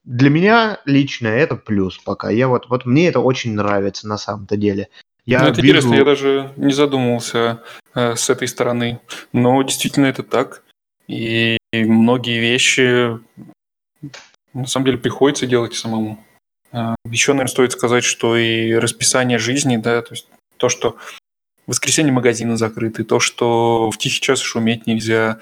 [0.03, 2.29] Для меня лично это плюс пока.
[2.29, 4.89] Я вот, вот мне это очень нравится на самом-то деле.
[5.25, 5.77] Я ну, это вижу...
[5.77, 7.63] интересно, я даже не задумывался
[7.95, 8.99] э, с этой стороны.
[9.31, 10.63] Но действительно это так.
[11.07, 13.19] И многие вещи
[14.53, 16.23] на самом деле приходится делать самому.
[17.05, 20.97] Еще, наверное, стоит сказать, что и расписание жизни, да, то есть то, что
[21.65, 25.39] в воскресенье магазины закрыты, то, что в тихий час шуметь нельзя,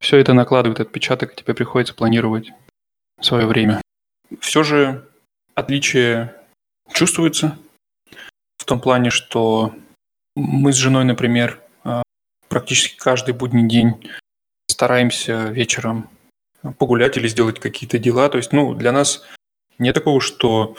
[0.00, 2.52] все это накладывает отпечаток, и тебе приходится планировать
[3.20, 3.82] свое время.
[4.40, 5.08] Все же
[5.54, 6.34] отличие
[6.92, 7.58] чувствуется
[8.58, 9.74] в том плане, что
[10.36, 12.02] мы с женой, например, а,
[12.48, 14.08] практически каждый будний день
[14.68, 16.08] стараемся вечером
[16.78, 18.28] погулять или сделать какие-то дела.
[18.28, 19.24] То есть, ну, для нас
[19.78, 20.76] нет такого, что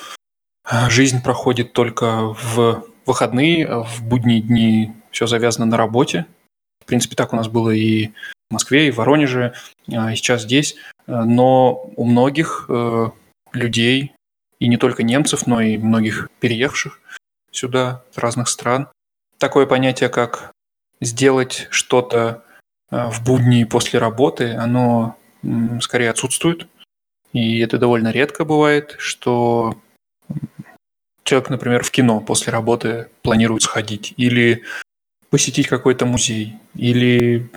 [0.64, 6.26] а, жизнь проходит только в выходные, а в будние дни все завязано на работе.
[6.82, 8.08] В принципе, так у нас было и
[8.50, 9.54] в Москве, и в Воронеже,
[9.92, 10.76] а, и сейчас здесь.
[11.08, 13.10] Но у многих э,
[13.54, 14.14] людей,
[14.60, 17.02] и не только немцев, но и многих переехавших
[17.52, 18.88] сюда с разных стран,
[19.39, 20.52] такое понятие, как
[21.02, 22.44] сделать что-то
[22.92, 25.18] в будни после работы, оно
[25.82, 26.68] скорее отсутствует.
[27.34, 29.78] И это довольно редко бывает, что
[31.24, 34.64] человек, например, в кино после работы планирует сходить, или
[35.30, 37.50] посетить какой-то музей, или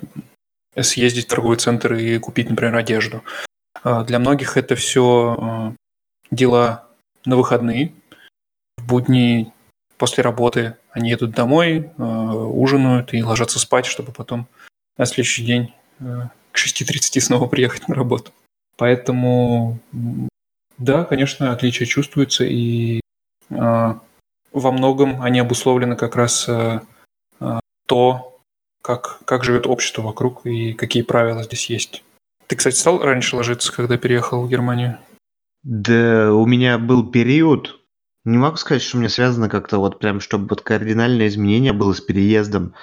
[0.81, 3.23] съездить в торговый центр и купить, например, одежду.
[3.83, 5.75] А для многих это все а,
[6.31, 6.89] дела
[7.25, 7.93] на выходные.
[8.79, 9.53] В будни
[9.99, 14.47] после работы они едут домой, а, ужинают и ложатся спать, чтобы потом
[14.97, 18.33] на следующий день к 6.30 снова приехать на работу.
[18.77, 19.79] Поэтому,
[20.79, 23.01] да, конечно, отличия чувствуются, и
[23.51, 23.55] э,
[24.53, 26.81] во многом они обусловлены как раз э,
[27.87, 28.41] то,
[28.83, 32.03] как, как живет общество вокруг и какие правила здесь есть.
[32.47, 34.99] Ты, кстати, стал раньше ложиться, когда переехал в Германию?
[35.63, 37.81] Да, у меня был период,
[38.25, 41.93] не могу сказать, что у меня связано как-то вот прям, чтобы вот кардинальное изменение было
[41.93, 42.75] с переездом.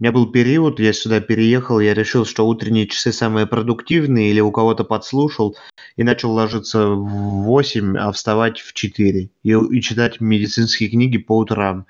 [0.00, 4.40] У меня был период, я сюда переехал, я решил, что утренние часы самые продуктивные, или
[4.40, 5.58] у кого-то подслушал,
[5.96, 11.36] и начал ложиться в 8, а вставать в 4, и, и читать медицинские книги по
[11.36, 11.84] утрам.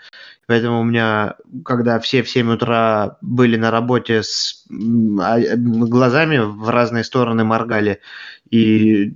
[0.49, 4.67] Поэтому у меня, когда все в 7 утра были на работе с
[5.21, 8.01] а, глазами в разные стороны моргали,
[8.51, 9.13] и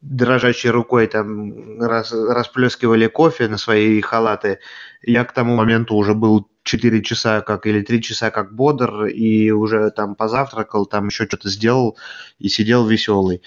[0.00, 4.60] дрожащей рукой там рас, расплескивали кофе на свои халаты,
[5.02, 9.50] я к тому моменту уже был 4 часа как или 3 часа как бодр и
[9.50, 11.96] уже там позавтракал, там еще что-то сделал
[12.38, 13.42] и сидел веселый.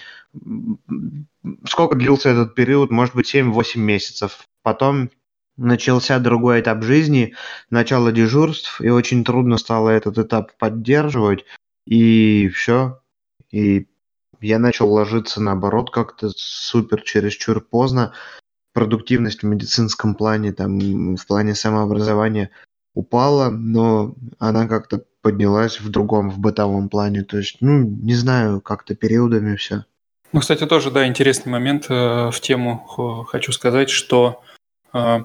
[1.64, 2.90] Сколько длился этот период?
[2.90, 4.48] Может быть, 7-8 месяцев.
[4.62, 5.10] Потом
[5.56, 7.34] начался другой этап жизни,
[7.70, 11.44] начало дежурств, и очень трудно стало этот этап поддерживать,
[11.86, 13.00] и все.
[13.52, 13.86] И
[14.40, 18.12] я начал ложиться наоборот как-то супер чересчур поздно.
[18.72, 22.50] Продуктивность в медицинском плане, там, в плане самообразования
[22.94, 27.22] упала, но она как-то поднялась в другом, в бытовом плане.
[27.22, 29.84] То есть, ну, не знаю, как-то периодами все.
[30.32, 32.78] Ну, кстати, тоже, да, интересный момент э, в тему
[33.28, 34.42] хочу сказать, что
[34.92, 35.18] э,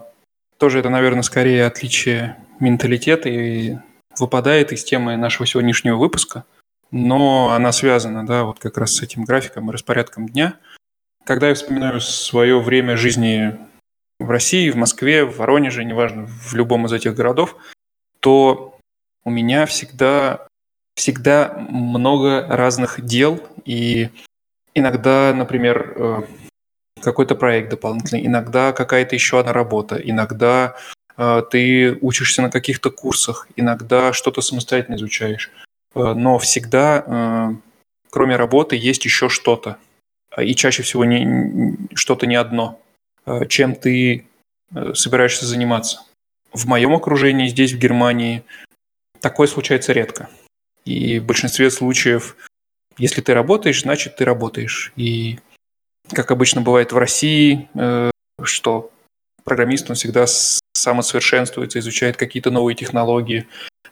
[0.57, 3.77] тоже это, наверное, скорее отличие менталитета и
[4.19, 6.43] выпадает из темы нашего сегодняшнего выпуска,
[6.91, 10.57] но она связана, да, вот как раз с этим графиком и распорядком дня.
[11.25, 13.57] Когда я вспоминаю свое время жизни
[14.19, 17.55] в России, в Москве, в Воронеже, неважно, в любом из этих городов,
[18.19, 18.77] то
[19.23, 20.47] у меня всегда,
[20.95, 24.09] всегда много разных дел, и
[24.73, 26.21] иногда, например, э,
[27.01, 30.75] какой-то проект дополнительный, иногда какая-то еще одна работа, иногда
[31.15, 35.51] э, ты учишься на каких-то курсах, иногда что-то самостоятельно изучаешь.
[35.93, 37.53] Э, но всегда,
[38.09, 39.77] кроме работы, есть еще что-то.
[40.37, 42.79] И чаще всего не, что-то не одно.
[43.27, 44.25] Э, чем ты
[44.73, 46.01] э, собираешься заниматься.
[46.53, 48.43] В моем окружении здесь, в Германии,
[49.19, 50.29] такое случается редко.
[50.85, 52.37] И в большинстве случаев,
[52.97, 54.93] если ты работаешь, значит ты работаешь.
[54.95, 55.39] И
[56.09, 58.11] как обычно бывает в России, э,
[58.41, 58.91] что
[59.43, 60.25] программист, он всегда
[60.73, 63.45] самосовершенствуется, изучает какие-то новые технологии,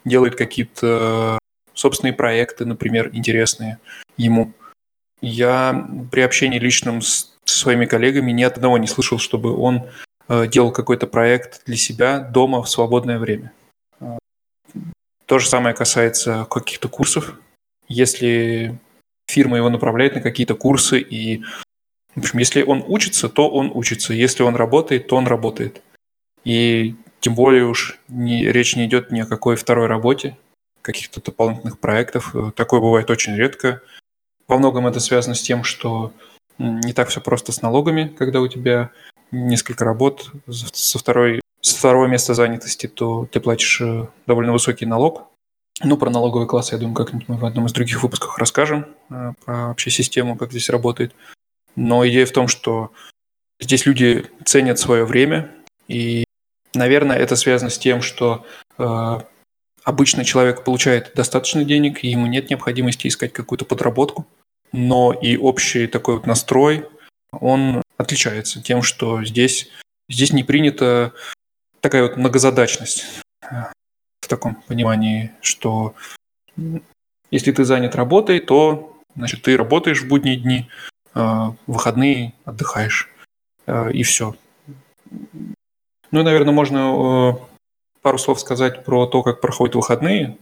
[0.06, 1.38] делает какие-то
[1.74, 3.78] собственные проекты, например, интересные
[4.16, 4.54] ему.
[5.20, 9.88] Я при общении личном с своими коллегами ни одного не слышал, чтобы он
[10.28, 13.52] э, делал какой-то проект для себя дома в свободное время.
[14.00, 14.18] Э,
[15.26, 17.38] то же самое касается каких-то курсов.
[17.88, 18.78] Если
[19.28, 21.42] фирма его направляет на какие-то курсы, и,
[22.14, 24.12] в общем, если он учится, то он учится.
[24.12, 25.82] Если он работает, то он работает.
[26.44, 30.36] И тем более уж не, речь не идет ни о какой второй работе,
[30.82, 32.34] каких-то дополнительных проектов.
[32.54, 33.82] Такое бывает очень редко.
[34.46, 36.12] Во многом это связано с тем, что
[36.58, 38.90] не так все просто с налогами, когда у тебя
[39.30, 45.28] несколько работ со второй с второго места занятости, то ты платишь э, довольно высокий налог.
[45.82, 49.32] Ну, про налоговый класс, я думаю, как-нибудь мы в одном из других выпусков расскажем, э,
[49.44, 51.12] про вообще систему, как здесь работает.
[51.74, 52.92] Но идея в том, что
[53.58, 55.50] здесь люди ценят свое время,
[55.88, 56.24] и,
[56.72, 58.46] наверное, это связано с тем, что
[58.78, 59.18] э,
[59.82, 64.24] обычно человек получает достаточно денег, и ему нет необходимости искать какую-то подработку
[64.72, 66.86] но и общий такой вот настрой,
[67.32, 69.70] он отличается тем, что здесь,
[70.08, 71.12] здесь не принята
[71.80, 73.04] такая вот многозадачность
[73.50, 73.64] э,
[74.20, 75.94] в таком понимании, что
[77.30, 80.68] если ты занят работой, то Значит, ты работаешь в будние дни,
[81.14, 83.10] в выходные отдыхаешь.
[83.92, 84.36] И все.
[86.10, 87.38] Ну и, наверное, можно
[88.02, 90.36] пару слов сказать про то, как проходят выходные,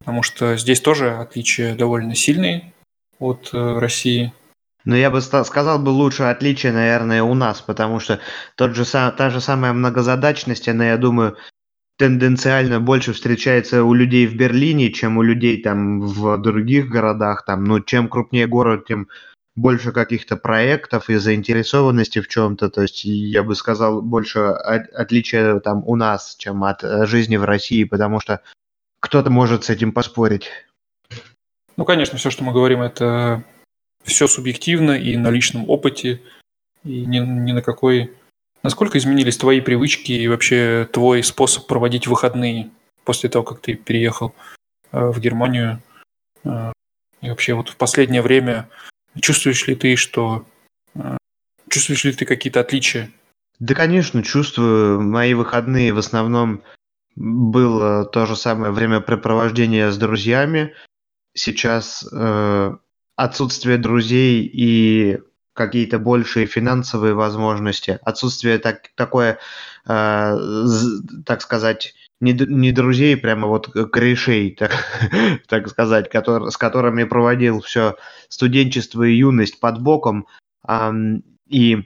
[0.00, 2.72] потому что здесь тоже отличия довольно сильные
[3.24, 4.32] от России.
[4.84, 8.20] Но я бы сказал бы лучше отличие, наверное, у нас, потому что
[8.54, 11.36] тот же, та же самая многозадачность, она, я думаю,
[11.96, 17.44] тенденциально больше встречается у людей в Берлине, чем у людей там в других городах.
[17.46, 19.08] Там, ну, чем крупнее город, тем
[19.56, 22.70] больше каких-то проектов и заинтересованности в чем-то.
[22.70, 27.36] То есть я бы сказал больше от, отличия там у нас, чем от э, жизни
[27.36, 28.40] в России, потому что
[29.00, 30.50] кто-то может с этим поспорить.
[31.76, 33.42] Ну, конечно, все, что мы говорим, это
[34.04, 36.20] все субъективно и на личном опыте,
[36.84, 38.12] и ни, ни на какой...
[38.62, 42.70] Насколько изменились твои привычки и вообще твой способ проводить выходные
[43.04, 44.34] после того, как ты переехал
[44.90, 45.82] э, в Германию?
[46.44, 46.72] Э,
[47.20, 48.70] и вообще вот в последнее время
[49.20, 50.46] чувствуешь ли ты, что...
[50.94, 51.18] Э,
[51.68, 53.10] чувствуешь ли ты какие-то отличия?
[53.58, 55.02] Да, конечно, чувствую.
[55.02, 56.62] Мои выходные в основном
[57.16, 60.74] было то же самое времяпрепровождение с друзьями.
[61.34, 62.76] Сейчас э,
[63.16, 65.18] отсутствие друзей и
[65.52, 69.38] какие-то большие финансовые возможности, отсутствие так, такое,
[69.86, 70.36] э,
[71.24, 74.72] так сказать, не, не друзей, прямо вот корешей, так,
[75.48, 77.96] так сказать, который, с которыми проводил все
[78.28, 80.26] студенчество и юность под боком,
[80.68, 80.92] э,
[81.48, 81.84] и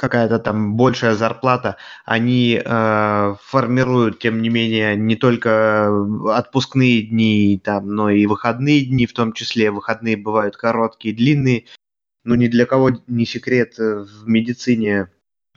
[0.00, 5.90] какая-то там большая зарплата, они э, формируют, тем не менее, не только
[6.34, 11.66] отпускные дни, там, но и выходные дни, в том числе выходные бывают короткие, длинные.
[12.24, 15.10] Ну, ни для кого не секрет э, в медицине,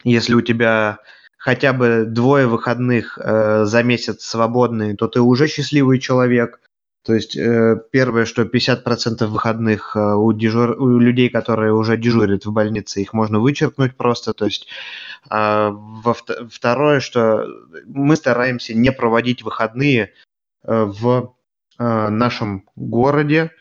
[0.03, 0.99] если у тебя
[1.37, 6.59] хотя бы двое выходных э, за месяц свободные, то ты уже счастливый человек.
[7.03, 10.81] То есть э, первое, что 50% выходных э, у, дежур...
[10.81, 14.33] у людей, которые уже дежурят в больнице, их можно вычеркнуть просто.
[14.33, 14.67] То есть
[15.29, 16.15] э, во...
[16.49, 17.45] второе, что
[17.85, 20.13] мы стараемся не проводить выходные
[20.63, 21.35] э, в
[21.79, 23.51] нашем городе.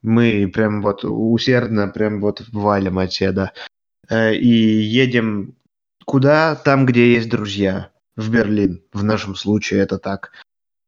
[0.00, 3.52] Мы прям вот усердно прям вот валим отседа.
[4.08, 5.56] И едем
[6.04, 6.54] куда?
[6.54, 7.90] Там, где есть друзья.
[8.14, 8.84] В Берлин.
[8.92, 10.30] В нашем случае это так.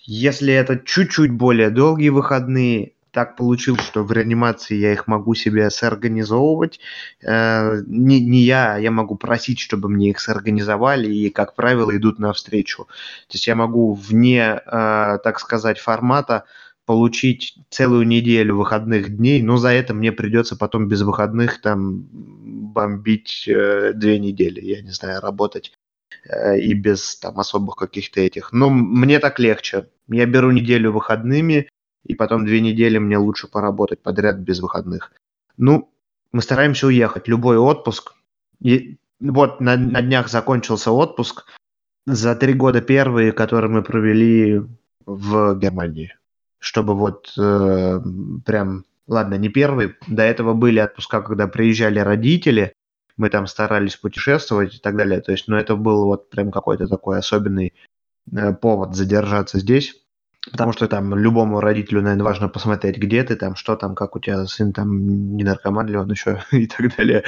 [0.00, 5.70] Если это чуть-чуть более долгие выходные, так получилось, что в реанимации я их могу себе
[5.70, 6.78] сорганизовывать.
[7.22, 12.18] Э, не, не я, я могу просить, чтобы мне их сорганизовали, и, как правило, идут
[12.18, 12.84] навстречу.
[12.84, 16.44] То есть я могу вне, э, так сказать, формата
[16.86, 23.44] получить целую неделю выходных дней, но за это мне придется потом без выходных там бомбить
[23.48, 25.77] э, две недели, я не знаю, работать
[26.56, 28.52] и без там особых каких-то этих.
[28.52, 29.88] Но мне так легче.
[30.08, 31.68] Я беру неделю выходными,
[32.04, 35.12] и потом две недели мне лучше поработать подряд без выходных.
[35.56, 35.90] Ну,
[36.32, 37.28] мы стараемся уехать.
[37.28, 38.14] Любой отпуск.
[38.60, 41.44] И вот на, на днях закончился отпуск.
[42.06, 44.62] За три года первые, которые мы провели
[45.04, 46.16] в Германии.
[46.58, 48.00] Чтобы вот э,
[48.44, 48.84] прям...
[49.06, 49.94] Ладно, не первый.
[50.06, 52.74] До этого были отпуска, когда приезжали родители,
[53.18, 55.20] мы там старались путешествовать и так далее.
[55.20, 57.74] То есть, ну, это был вот прям какой-то такой особенный
[58.32, 60.00] э, повод задержаться здесь.
[60.50, 64.20] Потому что там любому родителю, наверное, важно посмотреть, где ты там, что там, как у
[64.20, 67.24] тебя сын там, не наркоман ли он еще и так далее.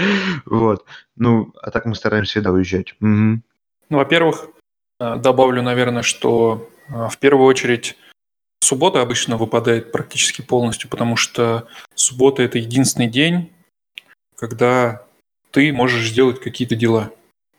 [0.47, 0.87] Вот.
[1.17, 2.95] Ну, а так мы стараемся всегда уезжать.
[3.01, 3.09] Угу.
[3.09, 3.43] Ну,
[3.91, 4.49] во-первых,
[5.01, 7.97] э, добавлю, наверное, что э, в первую очередь
[8.63, 13.53] суббота обычно выпадает практически полностью, потому что суббота– это единственный день,
[14.37, 15.05] когда
[15.51, 17.13] ты можешь сделать какие-то дела,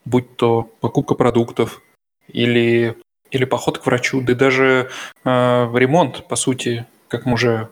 [0.04, 1.82] будь то покупка продуктов
[2.28, 2.96] или,
[3.30, 4.90] или поход к врачу, да даже
[5.24, 7.68] э, ремонт, по сути, как мы уже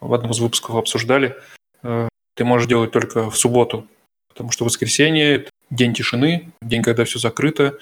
[0.00, 1.36] в одном из выпусков обсуждали,
[1.82, 3.86] э, ты можешь делать только в субботу,
[4.28, 7.78] потому что воскресенье– день тишины, день, когда все закрыто.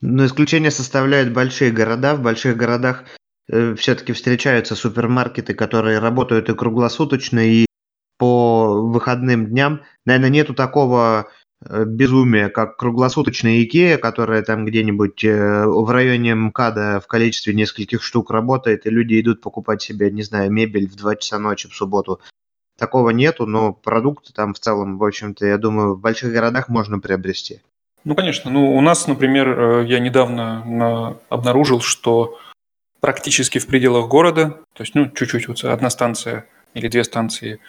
[0.00, 2.14] Но исключение составляют большие города.
[2.14, 3.04] В больших городах
[3.48, 7.66] э, все-таки встречаются супермаркеты, которые работают и круглосуточно, и
[8.18, 11.28] по выходным дням, наверное, нету такого
[11.64, 18.02] э, безумия, как круглосуточная Икея, которая там где-нибудь э, в районе МКАДа в количестве нескольких
[18.02, 21.74] штук работает, и люди идут покупать себе, не знаю, мебель в 2 часа ночи в
[21.74, 22.20] субботу.
[22.78, 26.98] Такого нету, но продукты там в целом, в общем-то, я думаю, в больших городах можно
[26.98, 27.60] приобрести.
[28.04, 28.50] Ну, конечно.
[28.50, 32.38] Ну, у нас, например, э, я недавно обнаружил, что
[33.00, 37.60] практически в пределах города, то есть, ну, чуть-чуть, вот одна станция или две станции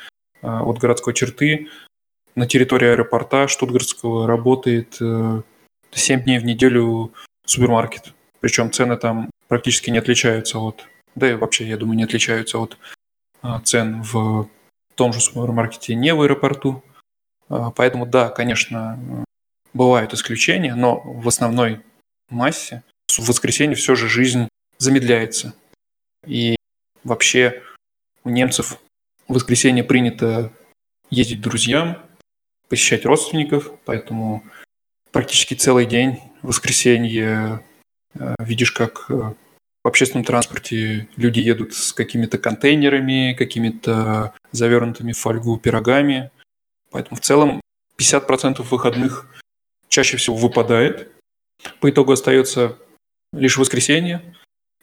[0.45, 1.69] от городской черты.
[2.35, 5.43] На территории аэропорта Штутгартского работает 7
[5.91, 7.13] э, дней в неделю
[7.45, 8.13] супермаркет.
[8.41, 10.85] Причем цены там практически не отличаются от,
[11.15, 12.77] да и вообще, я думаю, не отличаются от
[13.41, 14.49] а, цен в
[14.95, 16.83] том же супермаркете не в аэропорту.
[17.47, 19.25] Поэтому да, конечно,
[19.73, 21.81] бывают исключения, но в основной
[22.29, 24.47] массе в воскресенье все же жизнь
[24.77, 25.53] замедляется.
[26.25, 26.55] И
[27.03, 27.61] вообще
[28.23, 28.79] у немцев
[29.27, 30.51] в воскресенье принято
[31.09, 31.97] ездить к друзьям,
[32.69, 34.43] посещать родственников, поэтому
[35.11, 37.63] практически целый день в воскресенье
[38.13, 45.17] э, видишь, как э, в общественном транспорте люди едут с какими-то контейнерами, какими-то завернутыми в
[45.17, 46.31] фольгу пирогами.
[46.91, 47.61] Поэтому в целом
[47.99, 49.27] 50% выходных
[49.87, 51.11] чаще всего выпадает.
[51.79, 52.77] По итогу остается
[53.31, 54.35] лишь воскресенье,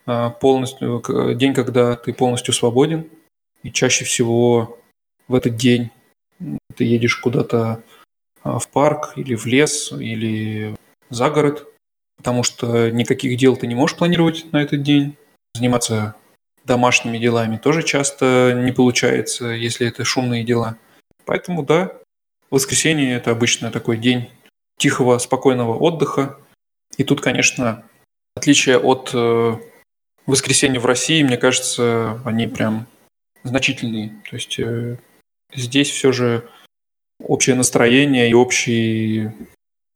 [0.07, 1.03] а, полностью,
[1.35, 3.11] день, когда ты полностью свободен.
[3.63, 4.79] И чаще всего
[5.29, 5.91] в этот день
[6.77, 7.83] ты едешь куда-то
[8.43, 10.75] а, в парк или в лес или
[11.11, 11.67] за город,
[12.17, 15.17] потому что никаких дел ты не можешь планировать на этот день.
[15.55, 16.17] Заниматься
[16.65, 20.79] домашними делами тоже часто не получается, если это шумные дела.
[21.25, 21.93] Поэтому да,
[22.51, 24.31] воскресенье– это обычно такой день
[24.79, 26.39] тихого, спокойного отдыха.
[26.97, 27.85] И тут, конечно,
[28.35, 29.57] отличие от э,
[30.27, 32.87] воскресенья в России, мне кажется, они прям
[33.45, 34.11] значительные.
[34.29, 34.99] То есть э,
[35.55, 36.49] здесь все же
[37.21, 39.35] общее настроение и общее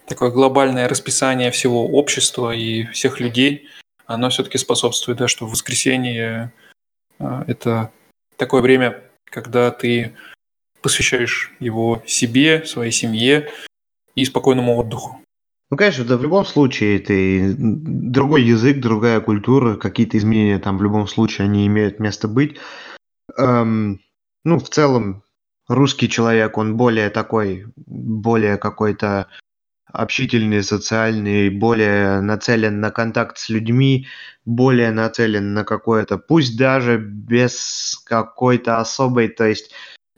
[0.06, 3.68] такое глобальное расписание всего общества и всех людей,
[4.06, 6.52] оно все-таки способствует, да, что в воскресенье
[7.18, 7.90] э, это
[8.36, 10.14] такое время, когда ты
[10.80, 13.50] посвящаешь его себе, своей семье
[14.14, 15.20] и спокойному отдыху.
[15.68, 20.82] Ну, конечно, да, в любом случае, это другой язык, другая культура, какие-то изменения там в
[20.82, 22.56] любом случае они имеют место быть.
[23.38, 24.00] Эм,
[24.44, 25.22] ну, в целом,
[25.68, 29.28] русский человек, он более такой, более какой-то
[29.92, 34.06] общительный, социальный, более нацелен на контакт с людьми,
[34.44, 39.72] более нацелен на какое-то, пусть даже без какой-то особой, то есть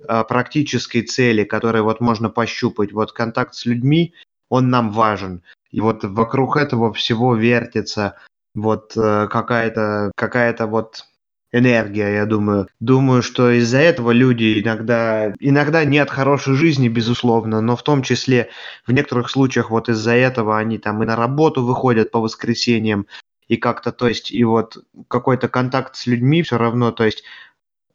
[0.07, 2.93] а, практической цели, которой вот можно пощупать.
[2.93, 4.15] Вот контакт с людьми,
[4.49, 5.43] он нам важен.
[5.71, 8.17] И вот вокруг этого всего вертится
[8.55, 11.05] вот э, какая-то какая-то вот
[11.53, 12.69] энергия, я думаю.
[12.81, 18.51] Думаю, что из-за этого люди иногда, иногда нет хорошей жизни, безусловно, но в том числе
[18.87, 23.07] в некоторых случаях вот из-за этого они там и на работу выходят по воскресеньям,
[23.49, 27.25] и как-то, то есть, и вот какой-то контакт с людьми все равно, то есть,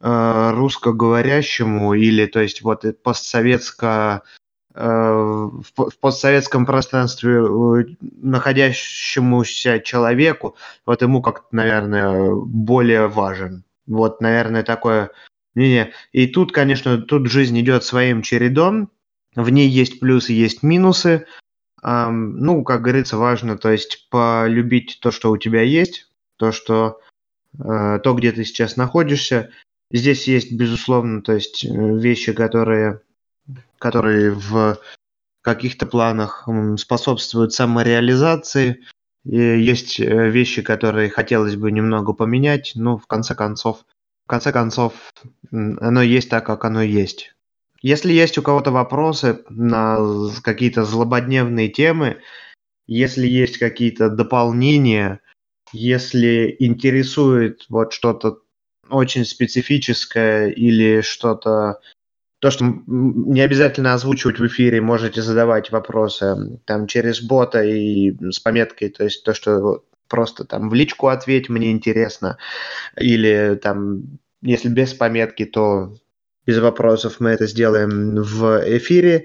[0.00, 4.22] э, русскоговорящему или, то есть, вот постсоветско
[4.74, 5.62] в
[6.00, 13.62] постсоветском пространстве э, находящемуся человеку, вот ему как-то, наверное, более важен.
[13.86, 15.10] Вот, наверное, такое
[15.54, 15.92] мнение.
[16.12, 18.90] И тут, конечно, тут жизнь идет своим чередом.
[19.36, 21.26] В ней есть плюсы, есть минусы.
[21.82, 27.00] Ну, как говорится, важно, то есть полюбить то, что у тебя есть, то, что
[27.58, 29.50] то, где ты сейчас находишься,
[29.94, 33.00] Здесь есть, безусловно, то есть э, вещи, которые,
[33.78, 34.78] которые в
[35.42, 36.48] каких-то планах
[36.78, 38.82] способствуют самореализации.
[39.24, 43.84] И есть э, вещи, которые хотелось бы немного поменять, но в конце концов,
[44.24, 44.94] в конце концов,
[45.50, 47.34] оно есть так, как оно есть.
[47.80, 49.98] Если есть у кого-то вопросы на
[50.42, 52.20] какие-то злободневные темы,
[52.86, 55.20] если есть какие-то дополнения,
[55.72, 58.38] если интересует вот что-то
[58.88, 61.80] очень специфическое или что-то
[62.44, 68.38] то, что не обязательно озвучивать в эфире, можете задавать вопросы там через бота и с
[68.38, 72.36] пометкой, то есть то, что просто там в личку ответь, мне интересно,
[73.00, 75.96] или там, если без пометки, то
[76.44, 79.24] без вопросов мы это сделаем в эфире.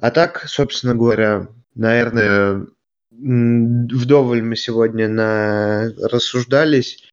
[0.00, 1.46] А так, собственно говоря,
[1.76, 2.66] наверное,
[3.12, 5.88] вдоволь мы сегодня на...
[6.02, 7.08] рассуждались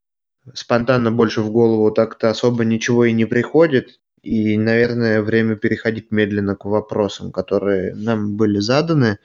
[0.55, 3.99] спонтанно больше в голову так-то особо ничего и не приходит.
[4.23, 9.17] И, наверное, время переходить медленно к вопросам, которые нам были заданы.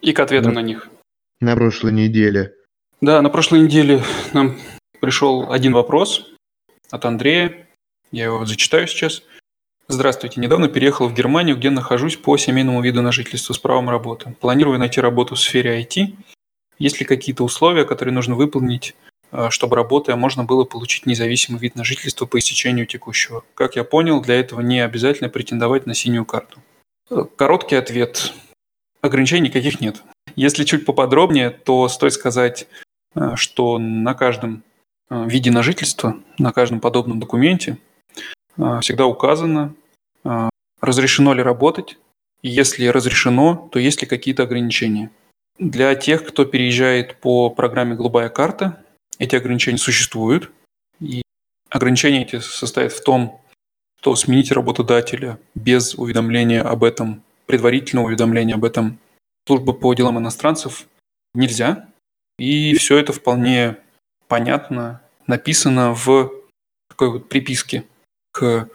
[0.00, 0.88] И к ответам на, на них.
[1.40, 2.54] На прошлой неделе.
[3.00, 4.02] Да, на прошлой неделе
[4.32, 4.58] нам
[5.00, 6.26] пришел один вопрос
[6.90, 7.66] от Андрея.
[8.12, 9.22] Я его зачитаю сейчас.
[9.88, 10.40] Здравствуйте.
[10.40, 14.36] Недавно переехал в Германию, где нахожусь по семейному виду на жительство с правом работы.
[14.40, 16.16] Планирую найти работу в сфере IT.
[16.78, 18.94] Есть ли какие-то условия, которые нужно выполнить
[19.50, 23.44] чтобы работая можно было получить независимый вид на жительство по истечению текущего.
[23.54, 26.60] Как я понял, для этого не обязательно претендовать на синюю карту.
[27.36, 28.32] Короткий ответ.
[29.00, 30.02] Ограничений никаких нет.
[30.36, 32.66] Если чуть поподробнее, то стоит сказать,
[33.14, 34.62] э, что на каждом
[35.10, 37.78] виде на жительство, на каждом подобном документе
[38.80, 39.74] всегда указано,
[40.80, 41.98] разрешено ли работать,
[42.42, 45.10] если разрешено, то есть ли какие-то ограничения.
[45.58, 48.82] Для тех, кто переезжает по программе «Голубая карта»,
[49.20, 50.50] эти ограничения существуют.
[50.98, 51.22] И
[51.68, 53.40] ограничения эти состоят в том,
[54.00, 58.98] что сменить работодателя без уведомления об этом, предварительного уведомления об этом
[59.46, 60.88] службы по делам иностранцев
[61.34, 61.88] нельзя.
[62.38, 63.76] И все это вполне
[64.26, 66.32] понятно, написано в
[66.88, 67.84] такой вот приписке
[68.32, 68.68] к...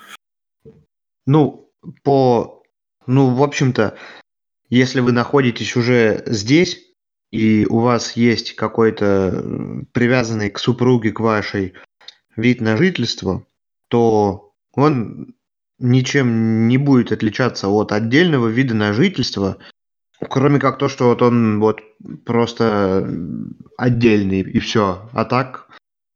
[1.26, 1.68] Ну,
[2.04, 2.64] по...
[3.08, 3.98] Ну, в общем-то,
[4.70, 6.85] если вы находитесь уже здесь,
[7.32, 11.74] и у вас есть какой-то привязанный к супруге, к вашей
[12.36, 13.46] вид на жительство,
[13.88, 15.36] то он
[15.80, 19.58] ничем не будет отличаться от отдельного вида на жительство,
[20.30, 21.82] кроме как то, что вот он вот
[22.26, 23.10] просто
[23.78, 25.10] отдельный и все.
[25.14, 25.68] А так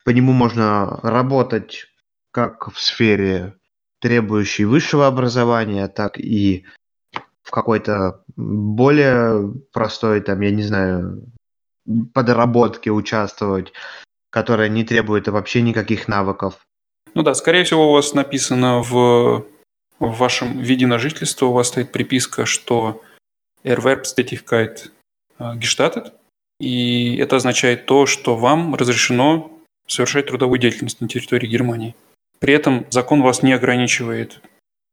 [0.04, 1.86] по нему можно работать
[2.32, 3.56] как в сфере
[4.00, 6.64] требующей высшего образования, так и
[7.42, 11.24] в какой-то более простой, там, я не знаю,
[12.14, 13.72] подработке участвовать,
[14.30, 16.58] которая не требует вообще никаких навыков.
[17.14, 19.44] Ну да, скорее всего, у вас написано в,
[19.98, 23.02] в вашем виде на жительство, у вас стоит приписка, что
[23.64, 24.90] Erwerbstätigkeit
[25.38, 26.12] gestattet,
[26.60, 29.50] и это означает то, что вам разрешено
[29.86, 31.96] совершать трудовую деятельность на территории Германии.
[32.38, 34.40] При этом закон вас не ограничивает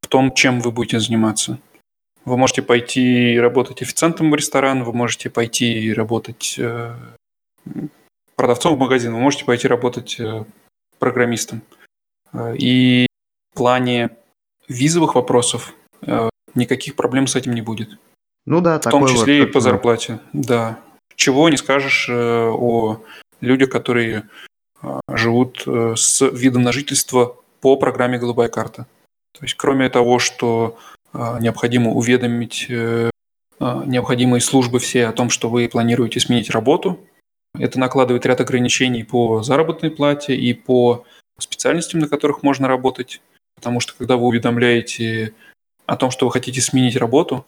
[0.01, 1.59] в том, чем вы будете заниматься.
[2.27, 6.93] Вы можете пойти работать официантом в ресторан, вы можете пойти работать э,
[8.35, 10.43] продавцом в магазин, вы можете пойти работать э,
[10.99, 11.61] программистом.
[12.33, 13.07] Э, и
[13.53, 14.09] в плане
[14.67, 15.73] визовых вопросов
[16.53, 17.97] никаких проблем с этим не будет.
[18.45, 20.19] Ну да, в том числе вот, и по зарплате.
[20.33, 20.81] Да.
[21.15, 23.01] Чего не скажешь о
[23.39, 24.27] людях, которые
[25.07, 28.85] живут с видом на жительство по программе «Голубая карта».
[29.31, 30.77] То есть кроме того, что
[31.13, 33.09] необходимо уведомить э,
[33.59, 36.99] а, необходимые службы все о том, что вы планируете сменить работу.
[37.57, 41.05] Это накладывает ряд ограничений по заработной плате и по
[41.39, 43.21] специальностям, на которых можно работать.
[43.55, 45.33] Потому что когда вы уведомляете
[45.85, 47.45] о том, что вы хотите сменить работу,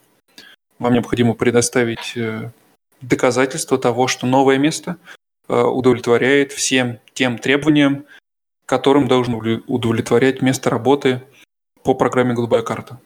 [0.78, 2.50] вам необходимо предоставить э,
[3.00, 4.96] доказательство того, что новое место
[5.48, 8.04] э, удовлетворяет всем тем требованиям,
[8.66, 11.22] которым должно удовлетворять место работы
[11.84, 12.98] по программе «Голубая карта».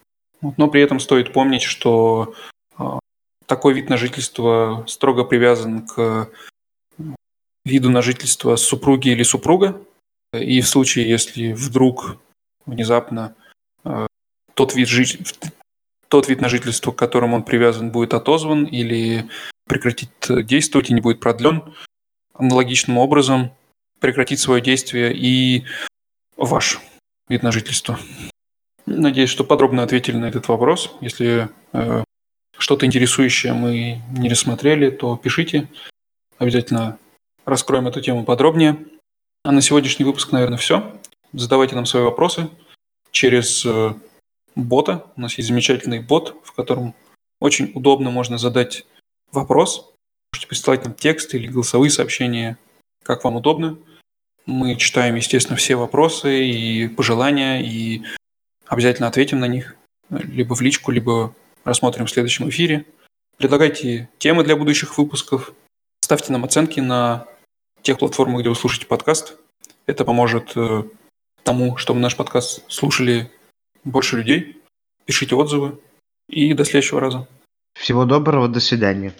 [0.56, 2.34] Но при этом стоит помнить, что
[2.76, 2.98] а,
[3.46, 6.30] такой вид на жительство строго привязан к
[7.64, 9.80] виду на жительство супруги или супруга.
[10.32, 12.18] И в случае, если вдруг
[12.66, 13.34] внезапно
[13.84, 14.06] а,
[14.54, 15.04] тот вид, жи...
[16.08, 19.28] тот вид на жительство, к которому он привязан, будет отозван или
[19.66, 21.74] прекратит действовать и не будет продлен,
[22.34, 23.52] аналогичным образом
[24.00, 25.64] прекратит свое действие и
[26.36, 26.80] ваш
[27.28, 27.98] вид на жительство.
[28.86, 30.93] Надеюсь, что подробно ответили на этот вопрос.
[31.01, 32.05] Если э,
[32.59, 35.69] что-то интересующее мы не рассмотрели, то пишите.
[36.39, 36.98] Обязательно
[37.44, 38.78] раскроем эту тему подробнее.
[39.43, 40.98] А на сегодняшний выпуск, наверное, все.
[41.32, 42.51] Задавайте нам свои вопросы
[43.11, 43.94] через э,
[44.55, 45.06] бота.
[45.16, 46.94] У нас есть замечательный бот, в котором
[47.40, 48.86] очень удобно можно задать
[49.32, 49.93] вопрос.
[50.32, 52.59] Можете присылать нам текст или голосовые сообщения,
[53.02, 53.78] как вам удобно.
[54.47, 58.02] Мы читаем, естественно, все вопросы и пожелания, и
[58.66, 59.76] Обязательно ответим на них,
[60.10, 61.34] либо в личку, либо
[61.64, 62.86] рассмотрим в следующем эфире.
[63.36, 65.52] Предлагайте темы для будущих выпусков.
[66.00, 67.26] Ставьте нам оценки на
[67.82, 69.36] тех платформах, где вы слушаете подкаст.
[69.86, 70.84] Это поможет э,
[71.42, 73.30] тому, чтобы наш подкаст слушали
[73.84, 74.62] больше людей.
[75.04, 75.78] Пишите отзывы.
[76.28, 77.28] И до следующего раза.
[77.74, 79.12] Всего доброго, до свидания.